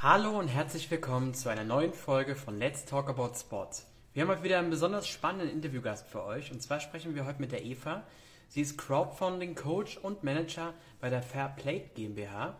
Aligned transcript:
Hallo 0.00 0.38
und 0.38 0.46
herzlich 0.46 0.88
willkommen 0.92 1.34
zu 1.34 1.48
einer 1.48 1.64
neuen 1.64 1.92
Folge 1.92 2.36
von 2.36 2.56
Let's 2.56 2.84
Talk 2.84 3.08
About 3.08 3.32
Sports. 3.34 3.84
Wir 4.14 4.22
haben 4.22 4.30
heute 4.30 4.44
wieder 4.44 4.60
einen 4.60 4.70
besonders 4.70 5.08
spannenden 5.08 5.50
Interviewgast 5.50 6.06
für 6.06 6.22
euch 6.22 6.52
und 6.52 6.62
zwar 6.62 6.78
sprechen 6.78 7.16
wir 7.16 7.26
heute 7.26 7.40
mit 7.40 7.50
der 7.50 7.64
Eva. 7.64 8.04
Sie 8.46 8.60
ist 8.60 8.78
Crowdfunding 8.78 9.56
Coach 9.56 9.96
und 9.96 10.22
Manager 10.22 10.72
bei 11.00 11.10
der 11.10 11.20
Fair 11.20 11.48
Plate 11.48 11.90
GmbH 11.96 12.54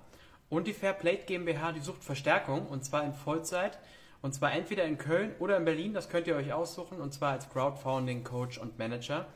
und 0.48 0.66
die 0.66 0.72
Fair 0.72 0.94
Plate 0.94 1.26
GmbH, 1.26 1.70
die 1.70 1.78
sucht 1.78 2.02
Verstärkung 2.02 2.66
und 2.66 2.84
zwar 2.84 3.04
in 3.04 3.12
Vollzeit 3.12 3.78
und 4.20 4.34
zwar 4.34 4.50
entweder 4.50 4.84
in 4.84 4.98
Köln 4.98 5.32
oder 5.38 5.58
in 5.58 5.64
Berlin, 5.64 5.94
das 5.94 6.08
könnt 6.08 6.26
ihr 6.26 6.34
euch 6.34 6.52
aussuchen 6.52 7.00
und 7.00 7.14
zwar 7.14 7.34
als 7.34 7.48
Crowdfunding 7.50 8.24
Coach 8.24 8.58
und 8.58 8.80
Manager. 8.80 9.26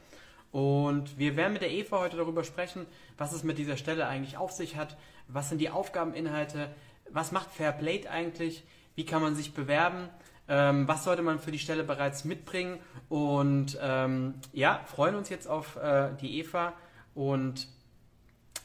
Und 0.50 1.19
wir 1.19 1.37
werden 1.37 1.55
mit 1.55 1.62
der 1.62 1.71
Eva 1.71 2.00
heute 2.00 2.16
darüber 2.16 2.43
sprechen, 2.43 2.87
was 3.16 3.32
es 3.32 3.45
mit 3.45 3.59
dieser 3.59 3.77
Stelle 3.77 4.09
eigentlich 4.09 4.37
auf 4.37 4.50
sich 4.50 4.77
hat, 4.77 4.98
was 5.29 5.48
sind 5.48 5.59
die 5.59 5.71
Aufgabeninhalte, 5.71 6.69
was 7.13 7.33
macht 7.33 7.51
Fairplate 7.51 8.11
eigentlich, 8.11 8.65
wie 8.95 9.05
kann 9.05 9.23
man 9.23 9.35
sich 9.35 9.55
bewerben, 9.55 10.09
ähm, 10.49 10.89
was 10.89 11.05
sollte 11.05 11.23
man 11.23 11.39
für 11.39 11.53
die 11.53 11.59
Stelle 11.59 11.85
bereits 11.85 12.25
mitbringen. 12.25 12.79
Und 13.09 13.79
ähm, 13.81 14.35
ja, 14.53 14.82
freuen 14.86 15.14
uns 15.14 15.29
jetzt 15.29 15.46
auf 15.46 15.77
äh, 15.77 16.11
die 16.21 16.39
Eva 16.39 16.75
und 17.14 17.69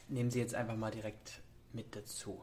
nehmen 0.08 0.30
sie 0.30 0.40
jetzt 0.40 0.54
einfach 0.54 0.76
mal 0.76 0.90
direkt 0.90 1.40
mit 1.72 1.94
dazu. 1.94 2.42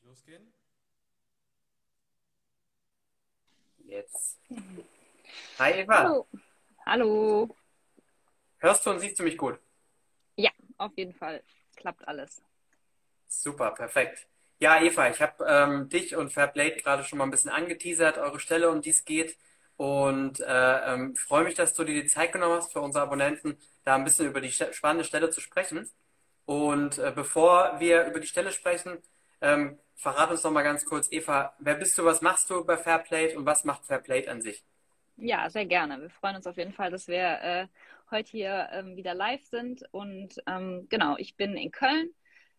Gleich 0.00 0.08
losgehen. 0.08 0.52
Jetzt. 3.78 4.38
Hi 5.58 5.72
Eva. 5.72 5.98
Hallo. 5.98 6.26
Hallo. 6.86 7.56
Hörst 8.58 8.84
du 8.84 8.90
und 8.90 9.00
siehst 9.00 9.18
du 9.18 9.22
mich 9.22 9.36
gut? 9.36 9.58
Ja, 10.36 10.50
auf 10.76 10.92
jeden 10.96 11.14
Fall. 11.14 11.42
Klappt 11.76 12.06
alles. 12.06 12.42
Super, 13.26 13.72
perfekt. 13.72 14.28
Ja, 14.58 14.82
Eva, 14.82 15.08
ich 15.08 15.20
habe 15.20 15.44
ähm, 15.46 15.88
dich 15.88 16.14
und 16.16 16.30
Fairplay 16.30 16.76
gerade 16.76 17.04
schon 17.04 17.18
mal 17.18 17.24
ein 17.24 17.30
bisschen 17.30 17.50
angeteasert, 17.50 18.18
eure 18.18 18.40
Stelle, 18.40 18.70
um 18.70 18.82
die 18.82 18.90
es 18.90 19.04
geht. 19.04 19.38
Und 19.76 20.40
äh, 20.40 20.92
ähm, 20.92 21.16
freue 21.16 21.44
mich, 21.44 21.54
dass 21.54 21.72
du 21.72 21.84
dir 21.84 22.02
die 22.02 22.08
Zeit 22.08 22.32
genommen 22.32 22.56
hast, 22.56 22.72
für 22.72 22.82
unsere 22.82 23.04
Abonnenten 23.04 23.56
da 23.84 23.94
ein 23.94 24.04
bisschen 24.04 24.26
über 24.26 24.42
die 24.42 24.52
spannende 24.52 25.04
Stelle 25.04 25.30
zu 25.30 25.40
sprechen. 25.40 25.90
Und 26.44 26.98
äh, 26.98 27.12
bevor 27.14 27.80
wir 27.80 28.04
über 28.04 28.20
die 28.20 28.26
Stelle 28.26 28.52
sprechen, 28.52 28.98
ähm, 29.40 29.78
verrat 29.94 30.30
uns 30.30 30.42
noch 30.42 30.50
mal 30.50 30.62
ganz 30.62 30.84
kurz, 30.84 31.10
Eva, 31.10 31.54
wer 31.58 31.74
bist 31.74 31.96
du, 31.98 32.04
was 32.04 32.20
machst 32.22 32.50
du 32.50 32.64
bei 32.64 32.76
Fairplate 32.76 33.36
und 33.36 33.46
was 33.46 33.64
macht 33.64 33.84
Fairplate 33.84 34.30
an 34.30 34.40
sich? 34.40 34.64
Ja, 35.16 35.50
sehr 35.50 35.66
gerne. 35.66 36.00
Wir 36.00 36.10
freuen 36.10 36.36
uns 36.36 36.46
auf 36.46 36.56
jeden 36.56 36.72
Fall, 36.72 36.90
dass 36.90 37.06
wir 37.06 37.40
äh, 37.42 37.66
heute 38.10 38.30
hier 38.30 38.68
ähm, 38.72 38.96
wieder 38.96 39.14
live 39.14 39.44
sind. 39.44 39.84
Und 39.92 40.40
ähm, 40.46 40.86
genau, 40.88 41.16
ich 41.18 41.36
bin 41.36 41.56
in 41.56 41.70
Köln 41.70 42.10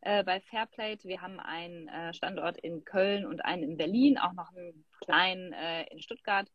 äh, 0.01 0.23
bei 0.23 0.39
Fairplate. 0.39 1.07
Wir 1.07 1.21
haben 1.21 1.39
einen 1.39 1.87
äh, 1.87 2.13
Standort 2.13 2.57
in 2.57 2.83
Köln 2.85 3.25
und 3.25 3.43
einen 3.43 3.63
in 3.63 3.77
Berlin, 3.77 4.19
auch 4.19 4.33
noch 4.33 4.49
einen 4.55 4.85
kleinen 5.01 5.53
äh, 5.53 5.85
in 5.91 6.01
Stuttgart. 6.01 6.51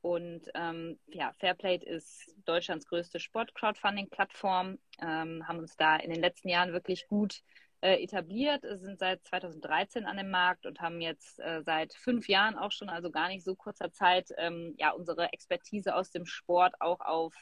Und 0.00 0.50
ähm, 0.54 0.98
ja, 1.06 1.32
Fairplate 1.38 1.86
ist 1.86 2.34
Deutschlands 2.44 2.86
größte 2.86 3.20
Sport-Crowdfunding-Plattform, 3.20 4.78
ähm, 5.00 5.46
haben 5.46 5.58
uns 5.58 5.76
da 5.76 5.96
in 5.96 6.10
den 6.10 6.20
letzten 6.20 6.48
Jahren 6.48 6.72
wirklich 6.72 7.06
gut 7.06 7.42
äh, 7.82 8.02
etabliert, 8.02 8.62
sind 8.62 8.98
seit 8.98 9.24
2013 9.24 10.06
an 10.06 10.16
dem 10.16 10.30
Markt 10.30 10.66
und 10.66 10.80
haben 10.80 11.00
jetzt 11.00 11.40
äh, 11.40 11.62
seit 11.62 11.92
fünf 11.94 12.28
Jahren 12.28 12.56
auch 12.56 12.70
schon, 12.70 12.88
also 12.88 13.10
gar 13.10 13.28
nicht 13.28 13.44
so 13.44 13.56
kurzer 13.56 13.90
Zeit, 13.92 14.30
ähm, 14.38 14.74
ja, 14.78 14.92
unsere 14.92 15.32
Expertise 15.32 15.94
aus 15.94 16.10
dem 16.10 16.24
Sport 16.24 16.74
auch 16.80 17.00
auf 17.00 17.34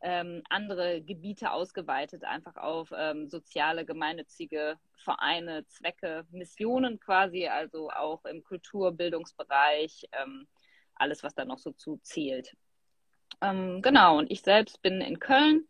ähm, 0.00 0.42
andere 0.48 1.02
Gebiete 1.02 1.50
ausgeweitet, 1.50 2.24
einfach 2.24 2.56
auf 2.56 2.90
ähm, 2.96 3.28
soziale, 3.28 3.84
gemeinnützige 3.84 4.78
Vereine, 4.96 5.66
Zwecke, 5.66 6.26
Missionen 6.30 6.98
quasi, 6.98 7.46
also 7.46 7.90
auch 7.90 8.24
im 8.24 8.42
Kulturbildungsbereich, 8.44 10.08
ähm, 10.12 10.48
alles, 10.94 11.22
was 11.22 11.34
da 11.34 11.44
noch 11.44 11.58
so 11.58 11.72
zu 11.72 11.98
zählt. 11.98 12.56
Ähm, 13.42 13.82
genau, 13.82 14.18
und 14.18 14.30
ich 14.30 14.40
selbst 14.40 14.80
bin 14.80 15.02
in 15.02 15.18
Köln 15.18 15.68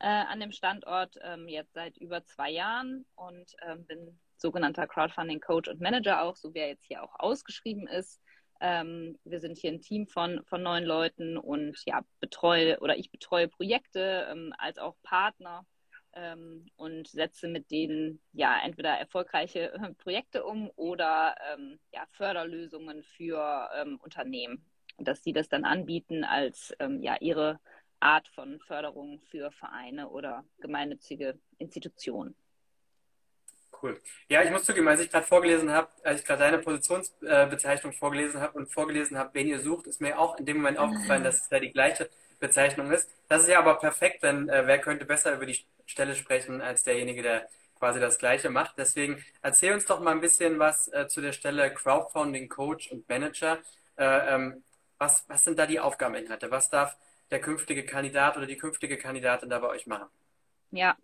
äh, 0.00 0.06
an 0.06 0.40
dem 0.40 0.52
Standort 0.52 1.16
ähm, 1.22 1.48
jetzt 1.48 1.74
seit 1.74 1.96
über 1.98 2.24
zwei 2.24 2.50
Jahren 2.50 3.04
und 3.14 3.54
ähm, 3.62 3.86
bin 3.86 4.18
sogenannter 4.36 4.86
Crowdfunding 4.86 5.40
Coach 5.40 5.68
und 5.68 5.80
Manager 5.80 6.22
auch, 6.22 6.36
so 6.36 6.52
wie 6.54 6.58
er 6.58 6.68
jetzt 6.68 6.84
hier 6.84 7.02
auch 7.02 7.14
ausgeschrieben 7.18 7.86
ist. 7.86 8.20
Ähm, 8.60 9.18
wir 9.24 9.40
sind 9.40 9.56
hier 9.58 9.72
ein 9.72 9.80
Team 9.80 10.06
von, 10.06 10.44
von 10.44 10.62
neun 10.62 10.84
Leuten 10.84 11.36
und 11.36 11.76
ja, 11.86 12.02
betreue 12.20 12.78
oder 12.80 12.96
ich 12.96 13.10
betreue 13.10 13.48
Projekte 13.48 14.28
ähm, 14.30 14.52
als 14.58 14.78
auch 14.78 14.96
Partner 15.02 15.66
ähm, 16.12 16.66
und 16.76 17.08
setze 17.08 17.48
mit 17.48 17.70
denen 17.70 18.20
ja 18.32 18.58
entweder 18.64 18.90
erfolgreiche 18.90 19.72
äh, 19.72 19.94
Projekte 19.94 20.44
um 20.44 20.70
oder 20.76 21.34
ähm, 21.52 21.78
ja, 21.92 22.04
Förderlösungen 22.12 23.02
für 23.02 23.70
Unternehmen, 24.02 24.64
dass 24.98 25.22
sie 25.22 25.32
das 25.32 25.48
dann 25.48 25.64
anbieten 25.64 26.24
als 26.24 26.74
ja 27.00 27.16
ihre 27.20 27.58
Art 28.04 28.28
von 28.28 28.60
Förderung 28.60 29.20
für 29.30 29.50
Vereine 29.52 30.08
oder 30.08 30.44
gemeinnützige 30.60 31.38
Institutionen. 31.58 32.34
Cool. 33.82 34.00
Ja, 34.28 34.42
ich 34.42 34.50
muss 34.50 34.64
zugeben, 34.64 34.86
als 34.88 35.00
ich 35.00 35.10
gerade 35.10 35.26
vorgelesen 35.26 35.70
habe, 35.70 35.88
als 36.04 36.20
ich 36.20 36.26
gerade 36.26 36.40
deine 36.40 36.58
Positionsbezeichnung 36.58 37.92
vorgelesen 37.92 38.40
habe 38.40 38.56
und 38.58 38.72
vorgelesen 38.72 39.18
habe, 39.18 39.30
wen 39.32 39.48
ihr 39.48 39.58
sucht, 39.58 39.86
ist 39.86 40.00
mir 40.00 40.18
auch 40.18 40.38
in 40.38 40.46
dem 40.46 40.58
Moment 40.58 40.78
aufgefallen, 40.78 41.24
dass 41.24 41.42
es 41.42 41.48
da 41.48 41.58
die 41.58 41.72
gleiche 41.72 42.08
Bezeichnung 42.40 42.92
ist. 42.92 43.10
Das 43.28 43.42
ist 43.42 43.48
ja 43.48 43.58
aber 43.58 43.78
perfekt, 43.78 44.22
denn 44.22 44.48
äh, 44.48 44.66
wer 44.66 44.78
könnte 44.78 45.04
besser 45.06 45.34
über 45.34 45.46
die 45.46 45.58
Stelle 45.86 46.14
sprechen 46.14 46.60
als 46.60 46.82
derjenige, 46.82 47.22
der 47.22 47.48
quasi 47.78 48.00
das 48.00 48.18
Gleiche 48.18 48.50
macht. 48.50 48.78
Deswegen 48.78 49.22
erzähl 49.42 49.72
uns 49.72 49.86
doch 49.86 50.00
mal 50.00 50.12
ein 50.12 50.20
bisschen 50.20 50.58
was 50.58 50.88
äh, 50.92 51.08
zu 51.08 51.20
der 51.20 51.32
Stelle 51.32 51.72
Crowdfunding 51.72 52.48
Coach 52.48 52.90
und 52.90 53.08
Manager. 53.08 53.58
Äh, 53.96 54.34
ähm, 54.34 54.62
was, 54.98 55.24
was 55.28 55.44
sind 55.44 55.58
da 55.58 55.66
die 55.66 55.80
Aufgabeninhalte? 55.80 56.50
Was 56.50 56.70
darf 56.70 56.96
der 57.30 57.40
künftige 57.40 57.84
Kandidat 57.84 58.36
oder 58.36 58.46
die 58.46 58.56
künftige 58.56 58.96
Kandidatin 58.96 59.50
da 59.50 59.58
bei 59.58 59.68
euch 59.68 59.86
machen? 59.86 60.08
Ja, 60.70 60.96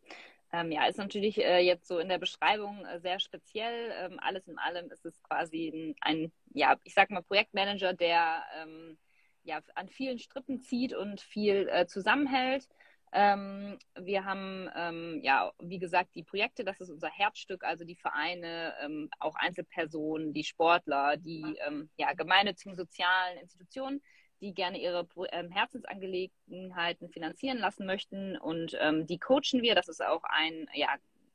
ähm, 0.52 0.72
ja, 0.72 0.86
ist 0.86 0.98
natürlich 0.98 1.38
äh, 1.38 1.60
jetzt 1.60 1.86
so 1.86 1.98
in 1.98 2.08
der 2.08 2.18
Beschreibung 2.18 2.84
äh, 2.84 3.00
sehr 3.00 3.20
speziell. 3.20 3.92
Ähm, 3.98 4.18
alles 4.20 4.48
in 4.48 4.58
allem 4.58 4.90
ist 4.90 5.06
es 5.06 5.22
quasi 5.22 5.68
ein, 5.68 5.94
ein, 6.00 6.32
ja, 6.52 6.76
ich 6.84 6.94
sag 6.94 7.10
mal 7.10 7.22
Projektmanager, 7.22 7.92
der 7.92 8.42
ähm, 8.60 8.98
ja 9.44 9.60
an 9.74 9.88
vielen 9.88 10.18
Strippen 10.18 10.60
zieht 10.60 10.92
und 10.92 11.20
viel 11.20 11.68
äh, 11.68 11.86
zusammenhält. 11.86 12.68
Ähm, 13.12 13.78
wir 13.98 14.24
haben 14.24 14.68
ähm, 14.76 15.20
ja, 15.22 15.52
wie 15.60 15.78
gesagt, 15.78 16.14
die 16.14 16.22
Projekte, 16.24 16.64
das 16.64 16.80
ist 16.80 16.90
unser 16.90 17.10
Herzstück, 17.10 17.64
also 17.64 17.84
die 17.84 17.96
Vereine, 17.96 18.74
ähm, 18.82 19.08
auch 19.18 19.34
Einzelpersonen, 19.36 20.32
die 20.32 20.44
Sportler, 20.44 21.16
die 21.16 21.56
ja, 21.96 22.12
gemeinnützigen 22.12 22.76
sozialen 22.76 23.38
Institutionen 23.38 24.00
die 24.40 24.54
gerne 24.54 24.80
ihre 24.80 25.06
ähm, 25.32 25.50
Herzensangelegenheiten 25.50 27.08
finanzieren 27.10 27.58
lassen 27.58 27.86
möchten. 27.86 28.36
Und 28.36 28.76
ähm, 28.80 29.06
die 29.06 29.18
coachen 29.18 29.62
wir. 29.62 29.74
Das 29.74 29.88
ist 29.88 30.02
auch 30.02 30.22
ein 30.24 30.68
ja, 30.74 30.88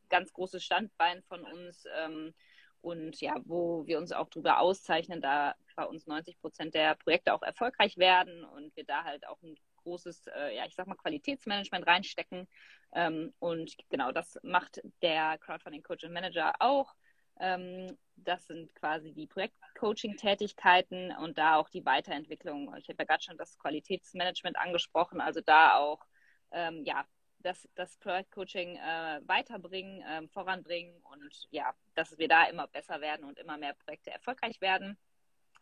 ganz 0.09 0.33
großes 0.33 0.63
Standbein 0.63 1.21
von 1.23 1.43
uns. 1.43 1.85
Ähm, 1.97 2.33
und 2.81 3.19
ja, 3.19 3.35
wo 3.45 3.85
wir 3.87 3.97
uns 3.97 4.11
auch 4.11 4.29
darüber 4.29 4.59
auszeichnen, 4.59 5.19
da 5.19 5.55
bei 5.75 5.85
uns 5.85 6.07
90 6.07 6.39
Prozent 6.39 6.73
der 6.75 6.95
Projekte 6.95 7.33
auch 7.33 7.41
erfolgreich 7.41 7.97
werden 7.97 8.45
und 8.45 8.75
wir 8.75 8.85
da 8.85 9.03
halt 9.03 9.27
auch 9.27 9.41
ein 9.41 9.55
großes, 9.77 10.27
äh, 10.27 10.55
ja, 10.55 10.65
ich 10.65 10.75
sag 10.75 10.87
mal, 10.87 10.95
Qualitätsmanagement 10.95 11.85
reinstecken. 11.87 12.47
Ähm, 12.93 13.33
und 13.39 13.75
genau 13.89 14.11
das 14.11 14.39
macht 14.43 14.81
der 15.01 15.37
Crowdfunding 15.39 15.83
Coach 15.83 16.03
und 16.03 16.13
Manager 16.13 16.53
auch. 16.59 16.93
Ähm, 17.39 17.97
das 18.15 18.47
sind 18.47 18.73
quasi 18.75 19.13
die 19.13 19.27
Projektcoaching-Tätigkeiten 19.27 21.11
und 21.17 21.37
da 21.37 21.57
auch 21.57 21.69
die 21.69 21.85
Weiterentwicklung. 21.85 22.73
Ich 22.77 22.87
habe 22.87 22.97
ja 22.99 23.05
gerade 23.05 23.23
schon 23.23 23.37
das 23.37 23.57
Qualitätsmanagement 23.57 24.57
angesprochen, 24.57 25.21
also 25.21 25.41
da 25.41 25.75
auch 25.77 26.05
ähm, 26.51 26.83
ja, 26.85 27.05
das, 27.39 27.67
das 27.75 27.97
Projektcoaching 27.97 28.77
äh, 28.77 29.21
weiterbringen, 29.25 30.01
äh, 30.01 30.27
voranbringen 30.29 30.99
und 31.03 31.47
ja, 31.51 31.73
dass 31.93 32.17
wir 32.17 32.27
da 32.27 32.45
immer 32.45 32.67
besser 32.67 33.01
werden 33.01 33.25
und 33.25 33.37
immer 33.37 33.57
mehr 33.57 33.73
Projekte 33.73 34.11
erfolgreich 34.11 34.61
werden. 34.61 34.97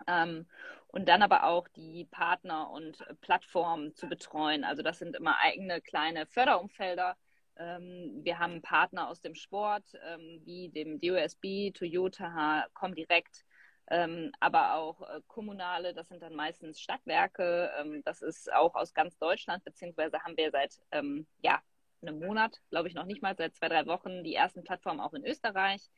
Ähm, 0.08 0.48
und 0.88 1.08
dann 1.08 1.22
aber 1.22 1.46
auch 1.46 1.68
die 1.70 2.06
Partner 2.06 2.70
und 2.70 2.98
Plattformen 3.22 3.96
zu 3.96 4.08
betreuen. 4.08 4.64
Also 4.64 4.82
das 4.82 5.00
sind 5.00 5.16
immer 5.16 5.38
eigene 5.40 5.82
kleine 5.82 6.26
Förderumfelder, 6.28 7.18
wir 7.56 8.40
haben 8.40 8.62
Partner 8.62 9.10
aus 9.10 9.22
dem 9.22 9.36
Sport, 9.36 9.84
ähm, 10.06 10.42
wie 10.44 10.70
dem 10.70 11.00
DOSB, 11.00 11.72
Toyota, 11.72 12.66
Comdirect, 12.74 13.46
ähm, 13.90 14.32
aber 14.40 14.76
auch 14.76 15.02
äh, 15.02 15.22
kommunale, 15.28 15.94
das 15.94 16.08
sind 16.08 16.22
dann 16.22 16.36
meistens 16.36 16.80
Stadtwerke. 16.80 17.72
Ähm, 17.80 18.02
das 18.06 18.22
ist 18.22 18.52
auch 18.52 18.76
aus 18.76 18.94
ganz 18.94 19.18
Deutschland, 19.18 19.64
beziehungsweise 19.64 20.20
haben 20.24 20.38
wir 20.38 20.52
seit 20.52 20.80
ähm, 20.92 21.28
ja, 21.42 21.62
einem 22.02 22.20
Monat, 22.20 22.60
glaube 22.70 22.88
ich 22.88 22.94
noch 22.94 23.06
nicht 23.06 23.22
mal, 23.22 23.36
seit 23.36 23.56
zwei, 23.56 23.70
drei 23.70 23.86
Wochen 23.86 24.24
die 24.24 24.36
ersten 24.36 24.64
Plattformen 24.64 25.00
auch 25.00 25.14
in 25.14 25.26
Österreich. 25.26 25.90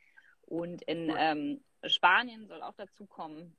Und 0.42 0.82
in 0.84 1.12
ähm, 1.16 1.64
Spanien 1.86 2.48
soll 2.48 2.62
auch 2.62 2.76
dazu 2.76 3.06
kommen. 3.06 3.56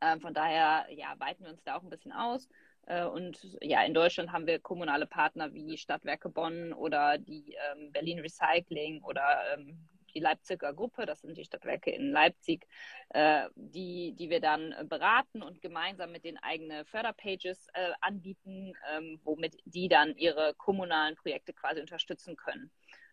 Äh, 0.00 0.18
von 0.20 0.34
daher 0.34 0.86
ja, 0.90 1.14
weiten 1.18 1.44
wir 1.44 1.50
uns 1.50 1.62
da 1.62 1.76
auch 1.76 1.82
ein 1.82 1.90
bisschen 1.90 2.12
aus. 2.12 2.48
Äh, 2.90 3.04
und 3.04 3.38
ja, 3.62 3.84
in 3.84 3.94
Deutschland 3.94 4.32
haben 4.32 4.46
wir 4.46 4.58
kommunale 4.58 5.06
Partner 5.06 5.54
wie 5.54 5.78
Stadtwerke 5.78 6.28
Bonn 6.28 6.72
oder 6.72 7.18
die 7.18 7.56
ähm, 7.72 7.92
Berlin 7.92 8.18
Recycling 8.18 9.02
oder 9.04 9.22
ähm, 9.54 9.78
die 10.12 10.18
Leipziger 10.18 10.74
Gruppe, 10.74 11.06
das 11.06 11.20
sind 11.20 11.38
die 11.38 11.44
Stadtwerke 11.44 11.92
in 11.92 12.10
Leipzig, 12.10 12.66
äh, 13.10 13.48
die, 13.54 14.12
die 14.18 14.28
wir 14.28 14.40
dann 14.40 14.74
beraten 14.88 15.40
und 15.40 15.62
gemeinsam 15.62 16.10
mit 16.10 16.24
den 16.24 16.36
eigenen 16.38 16.84
Förderpages 16.84 17.68
äh, 17.74 17.92
anbieten, 18.00 18.72
ähm, 18.92 19.20
womit 19.22 19.56
die 19.66 19.86
dann 19.86 20.16
ihre 20.16 20.54
kommunalen 20.54 21.14
Projekte 21.14 21.52
quasi 21.52 21.80
unterstützen 21.80 22.34
können. 22.34 22.72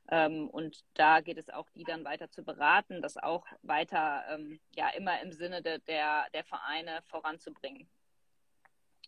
Ähm, 0.09 0.49
und 0.49 0.83
da 0.95 1.21
geht 1.21 1.37
es 1.37 1.49
auch, 1.49 1.69
die 1.75 1.83
dann 1.83 2.03
weiter 2.03 2.31
zu 2.31 2.43
beraten, 2.43 3.03
das 3.03 3.17
auch 3.17 3.45
weiter 3.61 4.23
ähm, 4.31 4.59
ja 4.75 4.89
immer 4.97 5.21
im 5.21 5.31
Sinne 5.33 5.61
de, 5.61 5.79
der, 5.81 6.25
der 6.33 6.45
Vereine 6.45 7.01
voranzubringen. 7.05 7.87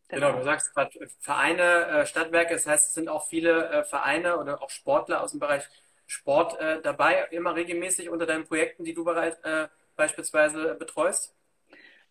Genau, 0.10 0.28
genau 0.28 0.40
du 0.40 0.44
sagst 0.44 0.74
gerade 0.74 1.08
Vereine, 1.20 1.86
äh, 1.88 2.06
Stadtwerke, 2.06 2.54
das 2.54 2.66
heißt, 2.66 2.88
es 2.88 2.94
sind 2.94 3.10
auch 3.10 3.28
viele 3.28 3.70
äh, 3.70 3.84
Vereine 3.84 4.38
oder 4.40 4.62
auch 4.62 4.70
Sportler 4.70 5.22
aus 5.22 5.32
dem 5.32 5.40
Bereich 5.40 5.64
Sport 6.08 6.60
äh, 6.60 6.82
dabei, 6.82 7.28
immer 7.32 7.56
regelmäßig 7.56 8.10
unter 8.10 8.26
deinen 8.26 8.46
Projekten, 8.46 8.84
die 8.84 8.94
du 8.96 9.04
bereit, 9.04 9.38
äh, 9.44 9.68
beispielsweise 9.96 10.76
betreust? 10.76 11.36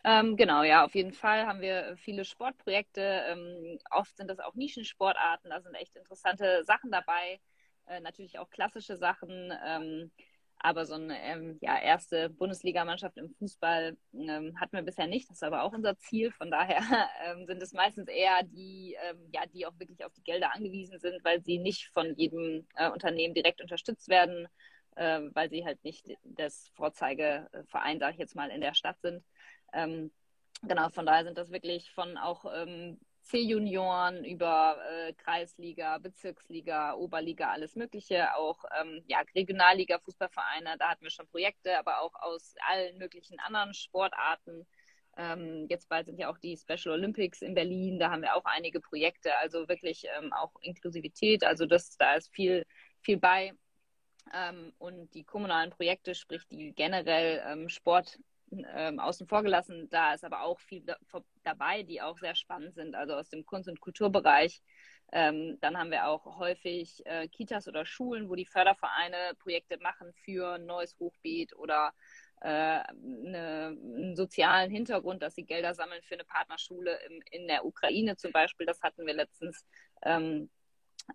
Ähm, 0.03 0.37
genau, 0.37 0.63
ja, 0.63 0.85
auf 0.85 0.95
jeden 0.95 1.11
Fall 1.13 1.45
haben 1.45 1.59
wir 1.61 1.97
viele 1.97 2.23
Sportprojekte. 2.23 3.01
Ähm, 3.27 3.79
oft 3.91 4.15
sind 4.15 4.29
das 4.29 4.39
auch 4.39 4.55
Nischensportarten, 4.55 5.49
da 5.49 5.59
sind 5.61 5.75
echt 5.75 5.95
interessante 5.95 6.63
Sachen 6.63 6.91
dabei. 6.91 7.39
Äh, 7.87 7.99
natürlich 7.99 8.39
auch 8.39 8.49
klassische 8.49 8.95
Sachen. 8.97 9.53
Ähm, 9.65 10.11
aber 10.59 10.85
so 10.85 10.95
eine 10.95 11.17
ähm, 11.23 11.57
ja, 11.61 11.79
erste 11.79 12.29
Bundesligamannschaft 12.29 13.17
im 13.17 13.29
Fußball 13.29 13.97
ähm, 14.13 14.59
hatten 14.59 14.75
wir 14.75 14.83
bisher 14.83 15.07
nicht. 15.07 15.29
Das 15.29 15.37
ist 15.37 15.43
aber 15.43 15.63
auch 15.63 15.73
unser 15.73 15.97
Ziel. 15.97 16.31
Von 16.31 16.51
daher 16.51 16.79
ähm, 17.25 17.45
sind 17.45 17.63
es 17.63 17.71
meistens 17.71 18.09
eher 18.09 18.43
die, 18.43 18.97
ähm, 19.09 19.29
ja, 19.33 19.45
die 19.45 19.65
auch 19.65 19.79
wirklich 19.79 20.03
auf 20.03 20.13
die 20.13 20.23
Gelder 20.23 20.53
angewiesen 20.53 20.99
sind, 20.99 21.23
weil 21.23 21.41
sie 21.41 21.59
nicht 21.59 21.87
von 21.93 22.13
jedem 22.15 22.67
äh, 22.75 22.89
Unternehmen 22.89 23.33
direkt 23.33 23.61
unterstützt 23.61 24.09
werden, 24.09 24.47
äh, 24.95 25.21
weil 25.33 25.49
sie 25.49 25.65
halt 25.65 25.81
nicht 25.85 26.05
das 26.23 26.69
Vorzeigeverein, 26.75 27.99
sage 27.99 28.13
ich 28.13 28.19
jetzt 28.19 28.35
mal, 28.35 28.49
in 28.49 28.61
der 28.61 28.73
Stadt 28.73 28.99
sind. 29.01 29.23
Ähm, 29.71 30.11
genau, 30.61 30.89
von 30.89 31.05
daher 31.05 31.23
sind 31.23 31.37
das 31.37 31.51
wirklich 31.51 31.89
von 31.91 32.17
auch 32.17 32.45
ähm, 32.53 32.99
C-Junioren 33.29 34.25
über 34.25 34.77
äh, 34.89 35.13
Kreisliga, 35.13 35.99
Bezirksliga, 35.99 36.95
Oberliga, 36.95 37.51
alles 37.51 37.75
Mögliche, 37.75 38.35
auch 38.35 38.63
ähm, 38.81 39.03
ja, 39.07 39.21
Regionalliga, 39.35 39.99
Fußballvereine, 39.99 40.77
da 40.79 40.89
hatten 40.89 41.03
wir 41.03 41.11
schon 41.11 41.27
Projekte, 41.27 41.77
aber 41.77 42.01
auch 42.01 42.15
aus 42.15 42.55
allen 42.67 42.97
möglichen 42.97 43.39
anderen 43.39 43.73
Sportarten. 43.75 44.65
Ähm, 45.15 45.67
jetzt 45.69 45.87
bald 45.89 46.07
sind 46.07 46.19
ja 46.19 46.31
auch 46.31 46.39
die 46.39 46.57
Special 46.57 46.95
Olympics 46.95 47.43
in 47.43 47.53
Berlin, 47.53 47.99
da 47.99 48.09
haben 48.09 48.23
wir 48.23 48.35
auch 48.35 48.45
einige 48.45 48.79
Projekte, 48.79 49.35
also 49.37 49.67
wirklich 49.67 50.05
ähm, 50.17 50.33
auch 50.33 50.51
Inklusivität, 50.61 51.43
also 51.43 51.67
das, 51.67 51.97
da 51.97 52.15
ist 52.15 52.33
viel, 52.33 52.65
viel 53.01 53.17
bei. 53.17 53.53
Ähm, 54.33 54.73
und 54.79 55.13
die 55.13 55.23
kommunalen 55.23 55.69
Projekte, 55.69 56.15
sprich 56.15 56.47
die 56.47 56.73
generell 56.73 57.43
ähm, 57.45 57.69
Sport 57.69 58.17
ähm, 58.51 58.99
außen 58.99 59.27
vor 59.27 59.43
gelassen. 59.43 59.87
Da 59.89 60.13
ist 60.13 60.23
aber 60.23 60.43
auch 60.43 60.59
viel 60.59 60.81
da, 60.81 60.97
dabei, 61.43 61.83
die 61.83 62.01
auch 62.01 62.17
sehr 62.17 62.35
spannend 62.35 62.75
sind, 62.75 62.95
also 62.95 63.13
aus 63.13 63.29
dem 63.29 63.45
Kunst- 63.45 63.69
und 63.69 63.79
Kulturbereich. 63.79 64.61
Ähm, 65.11 65.57
dann 65.61 65.77
haben 65.77 65.91
wir 65.91 66.07
auch 66.07 66.37
häufig 66.37 67.01
äh, 67.05 67.27
Kitas 67.27 67.67
oder 67.67 67.85
Schulen, 67.85 68.29
wo 68.29 68.35
die 68.35 68.45
Fördervereine 68.45 69.33
Projekte 69.39 69.77
machen 69.79 70.13
für 70.13 70.55
ein 70.55 70.65
neues 70.65 70.97
Hochbeet 70.99 71.55
oder 71.55 71.93
äh, 72.41 72.47
eine, 72.47 73.75
einen 73.77 74.15
sozialen 74.15 74.69
Hintergrund, 74.69 75.23
dass 75.23 75.35
sie 75.35 75.45
Gelder 75.45 75.73
sammeln 75.73 76.01
für 76.03 76.13
eine 76.13 76.25
Partnerschule 76.25 76.99
im, 77.07 77.21
in 77.31 77.47
der 77.47 77.65
Ukraine 77.65 78.17
zum 78.17 78.31
Beispiel. 78.31 78.65
Das 78.65 78.81
hatten 78.81 79.05
wir 79.05 79.13
letztens. 79.13 79.65
Ähm, 80.03 80.49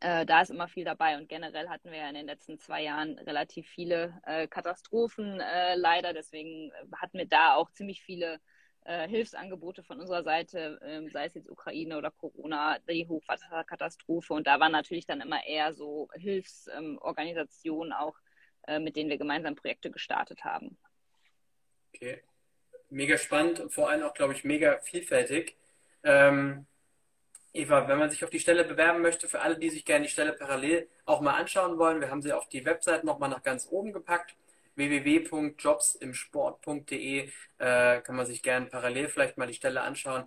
äh, 0.01 0.27
da 0.27 0.43
ist 0.43 0.51
immer 0.51 0.69
viel 0.69 0.85
dabei 0.85 1.17
und 1.17 1.29
generell 1.29 1.69
hatten 1.69 1.91
wir 1.91 1.99
ja 1.99 2.09
in 2.09 2.15
den 2.15 2.27
letzten 2.27 2.59
zwei 2.59 2.83
Jahren 2.83 3.19
relativ 3.19 3.69
viele 3.69 4.21
äh, 4.25 4.47
Katastrophen 4.47 5.41
äh, 5.41 5.75
leider. 5.77 6.13
Deswegen 6.13 6.71
äh, 6.71 6.97
hatten 6.97 7.19
wir 7.19 7.27
da 7.27 7.55
auch 7.55 7.71
ziemlich 7.71 8.03
viele 8.03 8.41
äh, 8.85 9.09
Hilfsangebote 9.09 9.83
von 9.83 10.01
unserer 10.01 10.23
Seite, 10.23 10.79
ähm, 10.83 11.11
sei 11.11 11.27
es 11.27 11.35
jetzt 11.35 11.49
Ukraine 11.49 11.97
oder 11.97 12.11
Corona, 12.11 12.79
die 12.89 13.09
Hochwasserkatastrophe. 13.09 14.35
Und 14.35 14.47
da 14.47 14.61
waren 14.61 14.73
natürlich 14.73 15.07
dann 15.07 15.21
immer 15.21 15.45
eher 15.47 15.75
so 15.75 16.09
Hilfsorganisationen 16.15 17.93
ähm, 17.93 17.99
auch, 17.99 18.17
äh, 18.67 18.79
mit 18.79 18.97
denen 18.97 19.11
wir 19.11 19.19
gemeinsam 19.19 19.55
Projekte 19.55 19.91
gestartet 19.91 20.45
haben. 20.45 20.79
Okay, 21.95 22.23
mega 22.91 23.17
spannend 23.17 23.61
und 23.61 23.73
vor 23.73 23.89
allem 23.89 24.03
auch, 24.03 24.15
glaube 24.15 24.35
ich, 24.35 24.45
mega 24.45 24.79
vielfältig. 24.81 25.57
Ähm 26.03 26.67
Eva, 27.55 27.89
wenn 27.89 27.99
man 27.99 28.11
sich 28.11 28.23
auf 28.25 28.31
die 28.31 28.41
Stelle 28.41 28.65
bewerben 28.65 29.01
möchte, 29.01 29.29
für 29.29 29.41
alle, 29.41 29.57
die 29.57 29.71
sich 29.71 29.85
gerne 29.85 30.07
die 30.07 30.11
Stelle 30.11 30.33
parallel 30.33 30.89
auch 31.07 31.21
mal 31.21 31.35
anschauen 31.35 31.79
wollen, 31.79 32.01
wir 32.01 32.11
haben 32.11 32.21
sie 32.21 32.33
auf 32.33 32.49
die 32.49 32.65
Website 32.65 33.05
nochmal 33.05 33.31
nach 33.31 33.45
ganz 33.45 33.69
oben 33.71 33.93
gepackt. 33.93 34.35
www.jobsimsport.de 34.75 37.31
äh, 37.59 38.01
kann 38.01 38.17
man 38.17 38.27
sich 38.27 38.43
gerne 38.43 38.67
parallel 38.67 39.09
vielleicht 39.09 39.39
mal 39.39 39.47
die 39.47 39.55
Stelle 39.55 39.83
anschauen. 39.83 40.27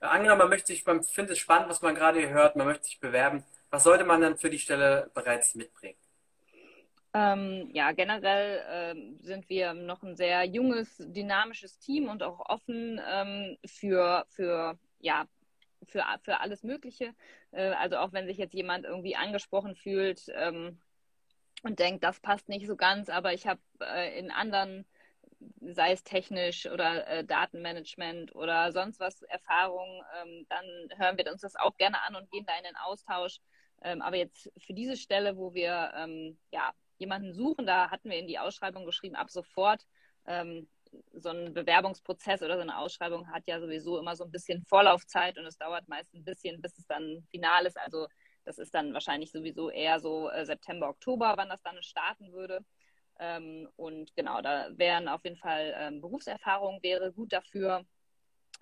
Äh, 0.00 0.06
angenommen, 0.06 0.38
man 0.38 0.48
möchte 0.48 0.68
sich, 0.68 0.86
man 0.86 1.04
findet 1.04 1.32
es 1.32 1.40
spannend, 1.40 1.68
was 1.68 1.82
man 1.82 1.94
gerade 1.94 2.26
hört, 2.30 2.56
man 2.56 2.66
möchte 2.66 2.84
sich 2.84 3.00
bewerben. 3.00 3.44
Was 3.68 3.84
sollte 3.84 4.04
man 4.04 4.22
dann 4.22 4.38
für 4.38 4.48
die 4.48 4.58
Stelle 4.58 5.10
bereits 5.12 5.54
mitbringen? 5.54 5.98
Ähm, 7.12 7.68
ja, 7.74 7.92
generell 7.92 8.64
ähm, 8.70 9.18
sind 9.20 9.50
wir 9.50 9.74
noch 9.74 10.02
ein 10.02 10.16
sehr 10.16 10.44
junges, 10.44 10.96
dynamisches 10.98 11.78
Team 11.78 12.08
und 12.08 12.22
auch 12.22 12.40
offen 12.48 12.98
ähm, 13.06 13.58
für, 13.66 14.24
für 14.30 14.78
ja, 15.00 15.26
für, 15.84 16.04
für 16.22 16.40
alles 16.40 16.62
Mögliche. 16.62 17.14
Äh, 17.52 17.70
also 17.70 17.98
auch 17.98 18.12
wenn 18.12 18.26
sich 18.26 18.38
jetzt 18.38 18.54
jemand 18.54 18.84
irgendwie 18.84 19.16
angesprochen 19.16 19.74
fühlt 19.74 20.22
ähm, 20.34 20.80
und 21.62 21.78
denkt, 21.78 22.04
das 22.04 22.20
passt 22.20 22.48
nicht 22.48 22.66
so 22.66 22.76
ganz, 22.76 23.08
aber 23.08 23.32
ich 23.32 23.46
habe 23.46 23.60
äh, 23.80 24.18
in 24.18 24.30
anderen, 24.30 24.84
sei 25.60 25.92
es 25.92 26.04
technisch 26.04 26.66
oder 26.66 27.06
äh, 27.06 27.24
Datenmanagement 27.24 28.34
oder 28.34 28.72
sonst 28.72 29.00
was 29.00 29.22
Erfahrung, 29.22 30.02
ähm, 30.22 30.46
dann 30.48 30.98
hören 30.98 31.18
wir 31.18 31.30
uns 31.30 31.42
das 31.42 31.56
auch 31.56 31.76
gerne 31.76 32.02
an 32.02 32.16
und 32.16 32.30
gehen 32.30 32.46
da 32.46 32.56
in 32.58 32.64
den 32.64 32.76
Austausch. 32.76 33.38
Ähm, 33.82 34.02
aber 34.02 34.16
jetzt 34.16 34.50
für 34.58 34.74
diese 34.74 34.96
Stelle, 34.96 35.36
wo 35.36 35.54
wir 35.54 35.92
ähm, 35.96 36.38
ja, 36.52 36.72
jemanden 36.98 37.32
suchen, 37.34 37.66
da 37.66 37.90
hatten 37.90 38.10
wir 38.10 38.18
in 38.18 38.28
die 38.28 38.38
Ausschreibung 38.38 38.86
geschrieben, 38.86 39.16
ab 39.16 39.30
sofort 39.30 39.84
ähm, 40.26 40.68
so 41.14 41.30
ein 41.30 41.52
Bewerbungsprozess 41.54 42.42
oder 42.42 42.56
so 42.56 42.62
eine 42.62 42.78
Ausschreibung 42.78 43.28
hat 43.28 43.46
ja 43.46 43.60
sowieso 43.60 43.98
immer 43.98 44.16
so 44.16 44.24
ein 44.24 44.30
bisschen 44.30 44.64
Vorlaufzeit 44.64 45.38
und 45.38 45.46
es 45.46 45.58
dauert 45.58 45.88
meist 45.88 46.12
ein 46.14 46.24
bisschen, 46.24 46.60
bis 46.60 46.78
es 46.78 46.86
dann 46.86 47.26
final 47.30 47.66
ist. 47.66 47.78
Also 47.78 48.06
das 48.44 48.58
ist 48.58 48.74
dann 48.74 48.92
wahrscheinlich 48.92 49.30
sowieso 49.30 49.70
eher 49.70 50.00
so 50.00 50.30
äh, 50.30 50.44
September, 50.44 50.88
Oktober, 50.88 51.34
wann 51.36 51.48
das 51.48 51.62
dann 51.62 51.82
starten 51.82 52.32
würde. 52.32 52.64
Ähm, 53.18 53.68
und 53.76 54.14
genau, 54.16 54.40
da 54.40 54.68
wären 54.76 55.08
auf 55.08 55.24
jeden 55.24 55.36
Fall 55.36 55.74
ähm, 55.76 56.00
Berufserfahrung 56.00 56.82
wäre 56.82 57.12
gut 57.12 57.32
dafür. 57.32 57.84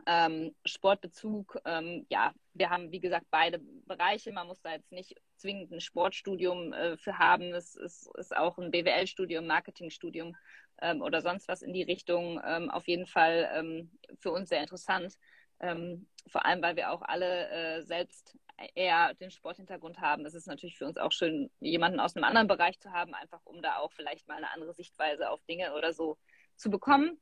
Ähm, 0.07 0.55
Sportbezug, 0.65 1.61
ja, 2.09 2.33
wir 2.55 2.71
haben 2.71 2.91
wie 2.91 3.01
gesagt 3.01 3.27
beide 3.31 3.61
Bereiche. 3.87 4.33
Man 4.33 4.47
muss 4.47 4.63
da 4.63 4.73
jetzt 4.73 4.91
nicht 4.93 5.15
zwingend 5.37 5.73
ein 5.73 5.81
Sportstudium 5.81 6.73
äh, 6.73 6.97
für 6.97 7.19
haben. 7.19 7.53
Es 7.55 7.75
ist 7.77 8.35
auch 8.35 8.59
ein 8.59 8.71
BWL-Studium, 8.71 9.47
Marketingstudium 9.47 10.37
ähm, 10.81 11.03
oder 11.03 11.23
sonst 11.23 11.49
was 11.49 11.63
in 11.63 11.73
die 11.73 11.83
Richtung 11.83 12.41
ähm, 12.45 12.71
auf 12.71 12.87
jeden 12.89 13.07
Fall 13.07 13.51
ähm, 13.55 13.91
für 14.19 14.33
uns 14.33 14.49
sehr 14.49 14.61
interessant. 14.61 15.15
Ähm, 15.61 16.07
vor 16.27 16.45
allem, 16.45 16.63
weil 16.63 16.77
wir 16.77 16.91
auch 16.91 17.03
alle 17.03 17.49
äh, 17.51 17.83
selbst 17.83 18.37
eher 18.75 19.15
den 19.15 19.31
Sporthintergrund 19.31 20.01
haben. 20.01 20.27
Es 20.27 20.35
ist 20.35 20.47
natürlich 20.47 20.77
für 20.77 20.87
uns 20.87 20.99
auch 20.99 21.13
schön, 21.13 21.51
jemanden 21.61 22.01
aus 22.01 22.15
einem 22.15 22.25
anderen 22.25 22.47
Bereich 22.47 22.79
zu 22.79 22.93
haben, 22.93 23.15
einfach 23.15 23.41
um 23.45 23.63
da 23.63 23.77
auch 23.77 23.93
vielleicht 23.93 24.29
mal 24.29 24.37
eine 24.37 24.53
andere 24.53 24.75
Sichtweise 24.75 25.31
auf 25.31 25.43
Dinge 25.45 25.75
oder 25.75 25.93
so 25.93 26.19
zu 26.57 26.71
bekommen. 26.71 27.21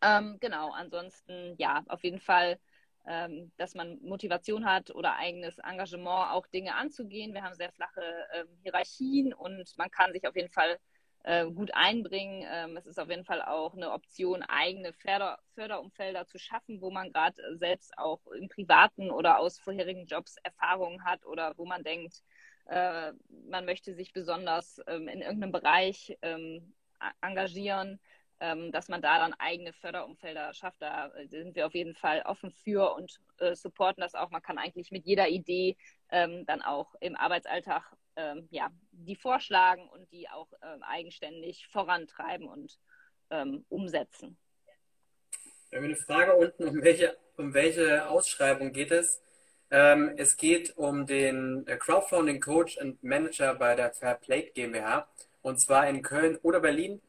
Ähm, 0.00 0.38
genau, 0.40 0.70
ansonsten 0.70 1.54
ja, 1.58 1.82
auf 1.88 2.02
jeden 2.04 2.20
Fall 2.20 2.58
ähm, 3.06 3.50
dass 3.56 3.74
man 3.74 3.98
Motivation 4.02 4.64
hat 4.64 4.90
oder 4.94 5.16
eigenes 5.16 5.58
Engagement, 5.58 6.30
auch 6.30 6.46
Dinge 6.48 6.74
anzugehen. 6.74 7.34
Wir 7.34 7.42
haben 7.42 7.54
sehr 7.54 7.72
flache 7.72 8.02
ähm, 8.32 8.46
Hierarchien 8.62 9.34
und 9.34 9.76
man 9.76 9.90
kann 9.90 10.12
sich 10.12 10.26
auf 10.26 10.36
jeden 10.36 10.50
Fall 10.50 10.78
äh, 11.24 11.46
gut 11.46 11.70
einbringen. 11.74 12.46
Ähm, 12.50 12.76
es 12.76 12.86
ist 12.86 12.98
auf 12.98 13.08
jeden 13.08 13.24
Fall 13.24 13.42
auch 13.42 13.74
eine 13.74 13.92
Option, 13.92 14.42
eigene 14.42 14.92
Förder 14.92 15.38
Förderumfelder 15.54 16.26
zu 16.26 16.38
schaffen, 16.38 16.80
wo 16.80 16.90
man 16.90 17.12
gerade 17.12 17.36
selbst 17.58 17.96
auch 17.98 18.20
im 18.32 18.48
privaten 18.48 19.10
oder 19.10 19.38
aus 19.38 19.58
vorherigen 19.58 20.06
Jobs 20.06 20.36
Erfahrungen 20.42 21.04
hat 21.04 21.24
oder 21.26 21.52
wo 21.56 21.64
man 21.64 21.84
denkt, 21.84 22.22
äh, 22.66 23.12
man 23.48 23.64
möchte 23.64 23.94
sich 23.94 24.12
besonders 24.12 24.80
ähm, 24.86 25.08
in 25.08 25.20
irgendeinem 25.20 25.52
Bereich 25.52 26.16
ähm, 26.22 26.74
engagieren, 27.20 27.90
ähm, 27.90 27.98
dass 28.72 28.88
man 28.88 29.00
da 29.00 29.18
dann 29.18 29.34
eigene 29.34 29.72
Förderumfelder 29.72 30.52
schafft. 30.52 30.82
Da 30.82 31.12
sind 31.28 31.54
wir 31.54 31.66
auf 31.66 31.74
jeden 31.74 31.94
Fall 31.94 32.22
offen 32.22 32.50
für 32.50 32.92
und 32.94 33.20
äh, 33.38 33.54
supporten 33.54 34.00
das 34.00 34.14
auch. 34.14 34.30
Man 34.30 34.42
kann 34.42 34.58
eigentlich 34.58 34.90
mit 34.90 35.06
jeder 35.06 35.28
Idee 35.28 35.76
ähm, 36.10 36.44
dann 36.46 36.60
auch 36.60 36.94
im 37.00 37.14
Arbeitsalltag 37.14 37.84
ähm, 38.16 38.48
ja, 38.50 38.70
die 38.90 39.16
vorschlagen 39.16 39.88
und 39.88 40.10
die 40.12 40.28
auch 40.28 40.48
ähm, 40.62 40.82
eigenständig 40.82 41.66
vorantreiben 41.68 42.48
und 42.48 42.78
ähm, 43.30 43.64
umsetzen. 43.68 44.36
Wir 45.70 45.78
haben 45.78 45.86
eine 45.86 45.96
Frage 45.96 46.34
unten, 46.34 46.68
um 46.68 46.82
welche, 46.82 47.16
um 47.36 47.54
welche 47.54 48.08
Ausschreibung 48.08 48.72
geht 48.72 48.90
es? 48.90 49.22
Ähm, 49.70 50.12
es 50.18 50.36
geht 50.36 50.76
um 50.76 51.06
den 51.06 51.66
äh, 51.66 51.76
Crowdfunding 51.76 52.40
Coach 52.40 52.76
und 52.76 53.02
Manager 53.02 53.54
bei 53.54 53.74
der 53.74 53.92
Fairplay 53.92 54.50
GmbH 54.54 55.08
und 55.40 55.58
zwar 55.60 55.88
in 55.88 56.02
Köln 56.02 56.36
oder 56.42 56.60
Berlin. 56.60 57.00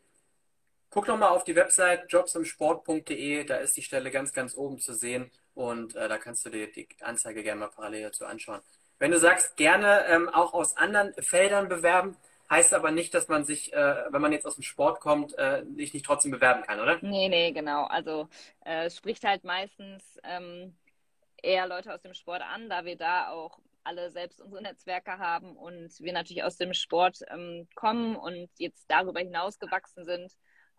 Guck 0.93 1.07
nochmal 1.07 1.29
auf 1.29 1.43
die 1.43 1.55
Website 1.55 2.05
jobsimsport.de, 2.07 3.45
da 3.45 3.55
ist 3.55 3.75
die 3.75 3.81
Stelle 3.81 4.11
ganz, 4.11 4.31
ganz 4.31 4.55
oben 4.55 4.77
zu 4.77 4.93
sehen 4.93 5.31
und 5.55 5.95
äh, 5.95 6.07
da 6.07 6.19
kannst 6.19 6.45
du 6.45 6.51
dir 6.51 6.71
die 6.71 6.87
Anzeige 7.01 7.41
gerne 7.41 7.61
mal 7.61 7.69
parallel 7.69 8.03
dazu 8.03 8.27
anschauen. 8.27 8.61
Wenn 8.99 9.09
du 9.09 9.17
sagst, 9.17 9.57
gerne 9.57 10.05
ähm, 10.07 10.29
auch 10.29 10.53
aus 10.53 10.77
anderen 10.77 11.11
Feldern 11.15 11.67
bewerben, 11.67 12.15
heißt 12.47 12.75
aber 12.75 12.91
nicht, 12.91 13.15
dass 13.15 13.27
man 13.27 13.43
sich, 13.43 13.73
äh, 13.73 14.03
wenn 14.11 14.21
man 14.21 14.33
jetzt 14.33 14.45
aus 14.45 14.53
dem 14.53 14.63
Sport 14.63 14.99
kommt, 14.99 15.35
äh, 15.35 15.63
sich 15.75 15.95
nicht 15.95 16.05
trotzdem 16.05 16.29
bewerben 16.29 16.61
kann, 16.61 16.79
oder? 16.79 16.99
Nee, 17.01 17.27
nee, 17.27 17.51
genau. 17.53 17.85
Also 17.85 18.29
äh, 18.63 18.91
spricht 18.91 19.23
halt 19.23 19.43
meistens 19.43 20.19
ähm, 20.23 20.75
eher 21.41 21.65
Leute 21.65 21.91
aus 21.91 22.03
dem 22.03 22.13
Sport 22.13 22.43
an, 22.43 22.69
da 22.69 22.85
wir 22.85 22.97
da 22.97 23.31
auch 23.31 23.57
alle 23.83 24.11
selbst 24.11 24.39
unsere 24.39 24.61
Netzwerke 24.61 25.17
haben 25.17 25.57
und 25.57 25.99
wir 25.99 26.13
natürlich 26.13 26.43
aus 26.43 26.57
dem 26.57 26.75
Sport 26.75 27.21
ähm, 27.31 27.67
kommen 27.73 28.15
und 28.15 28.47
jetzt 28.57 28.85
darüber 28.89 29.21
hinaus 29.21 29.57
gewachsen 29.57 30.05
sind. 30.05 30.31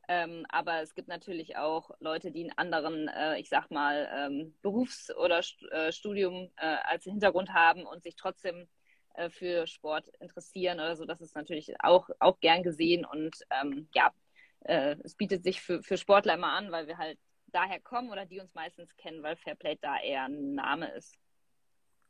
Ähm, 0.09 0.45
aber 0.51 0.83
es 0.83 0.95
gibt 0.95 1.09
natürlich 1.09 1.57
auch 1.57 1.91
Leute, 2.01 2.31
die 2.31 2.43
einen 2.43 2.59
anderen, 2.59 3.09
äh, 3.09 3.39
ich 3.39 3.49
sag 3.49 3.71
mal, 3.71 4.09
ähm, 4.15 4.55
Berufs- 4.63 5.15
oder 5.15 5.43
St 5.43 5.63
äh, 5.71 5.93
Studium 5.93 6.51
äh, 6.57 6.77
als 6.85 7.05
Hintergrund 7.05 7.53
haben 7.53 7.87
und 7.87 8.03
sich 8.03 8.15
trotzdem 8.17 8.69
äh, 9.15 9.31
für 9.31 9.67
Sport 9.67 10.09
interessieren 10.21 10.79
oder 10.79 10.97
so. 10.97 11.07
Das 11.07 11.21
ist 11.21 11.35
natürlich 11.35 11.75
auch, 11.81 12.11
auch 12.19 12.39
gern 12.41 12.63
gesehen 12.63 13.05
und 13.05 13.35
ähm, 13.51 13.89
ja, 13.95 14.13
äh, 14.61 14.97
es 15.05 15.15
bietet 15.15 15.43
sich 15.45 15.61
für, 15.61 15.83
für 15.83 15.97
Sportler 15.97 16.35
immer 16.35 16.53
an, 16.53 16.71
weil 16.71 16.87
wir 16.87 16.99
halt 16.99 17.19
daher 17.47 17.81
kommen 17.81 18.11
oder 18.11 18.27
die 18.27 18.41
uns 18.41 18.53
meistens 18.55 18.95
kennen, 18.97 19.23
weil 19.23 19.37
Fairplay 19.37 19.79
da 19.81 20.01
eher 20.01 20.25
ein 20.25 20.55
Name 20.55 20.91
ist. 20.93 21.17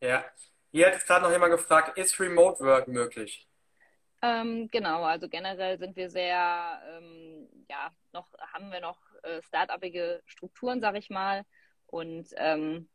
Ja. 0.01 0.25
Hier 0.73 0.87
hat 0.87 1.07
gerade 1.07 1.25
noch 1.25 1.31
jemand 1.31 1.53
gefragt, 1.53 1.97
ist 1.97 2.19
Remote 2.19 2.65
Work 2.65 2.89
möglich? 2.89 3.47
Ähm, 4.25 4.71
genau, 4.71 5.03
also 5.03 5.29
generell 5.29 5.79
sind 5.79 5.97
wir 5.97 6.09
sehr, 6.09 6.81
ähm, 6.89 7.47
ja, 7.69 7.91
noch 8.15 8.33
haben 8.55 8.73
wir 8.73 8.81
noch 8.81 8.99
äh, 9.23 9.43
start-upige 9.43 10.23
Strukturen, 10.25 10.81
sag 10.81 10.97
ich 10.97 11.11
mal. 11.11 11.45
Und 11.89 12.29
ähm, 12.39 12.89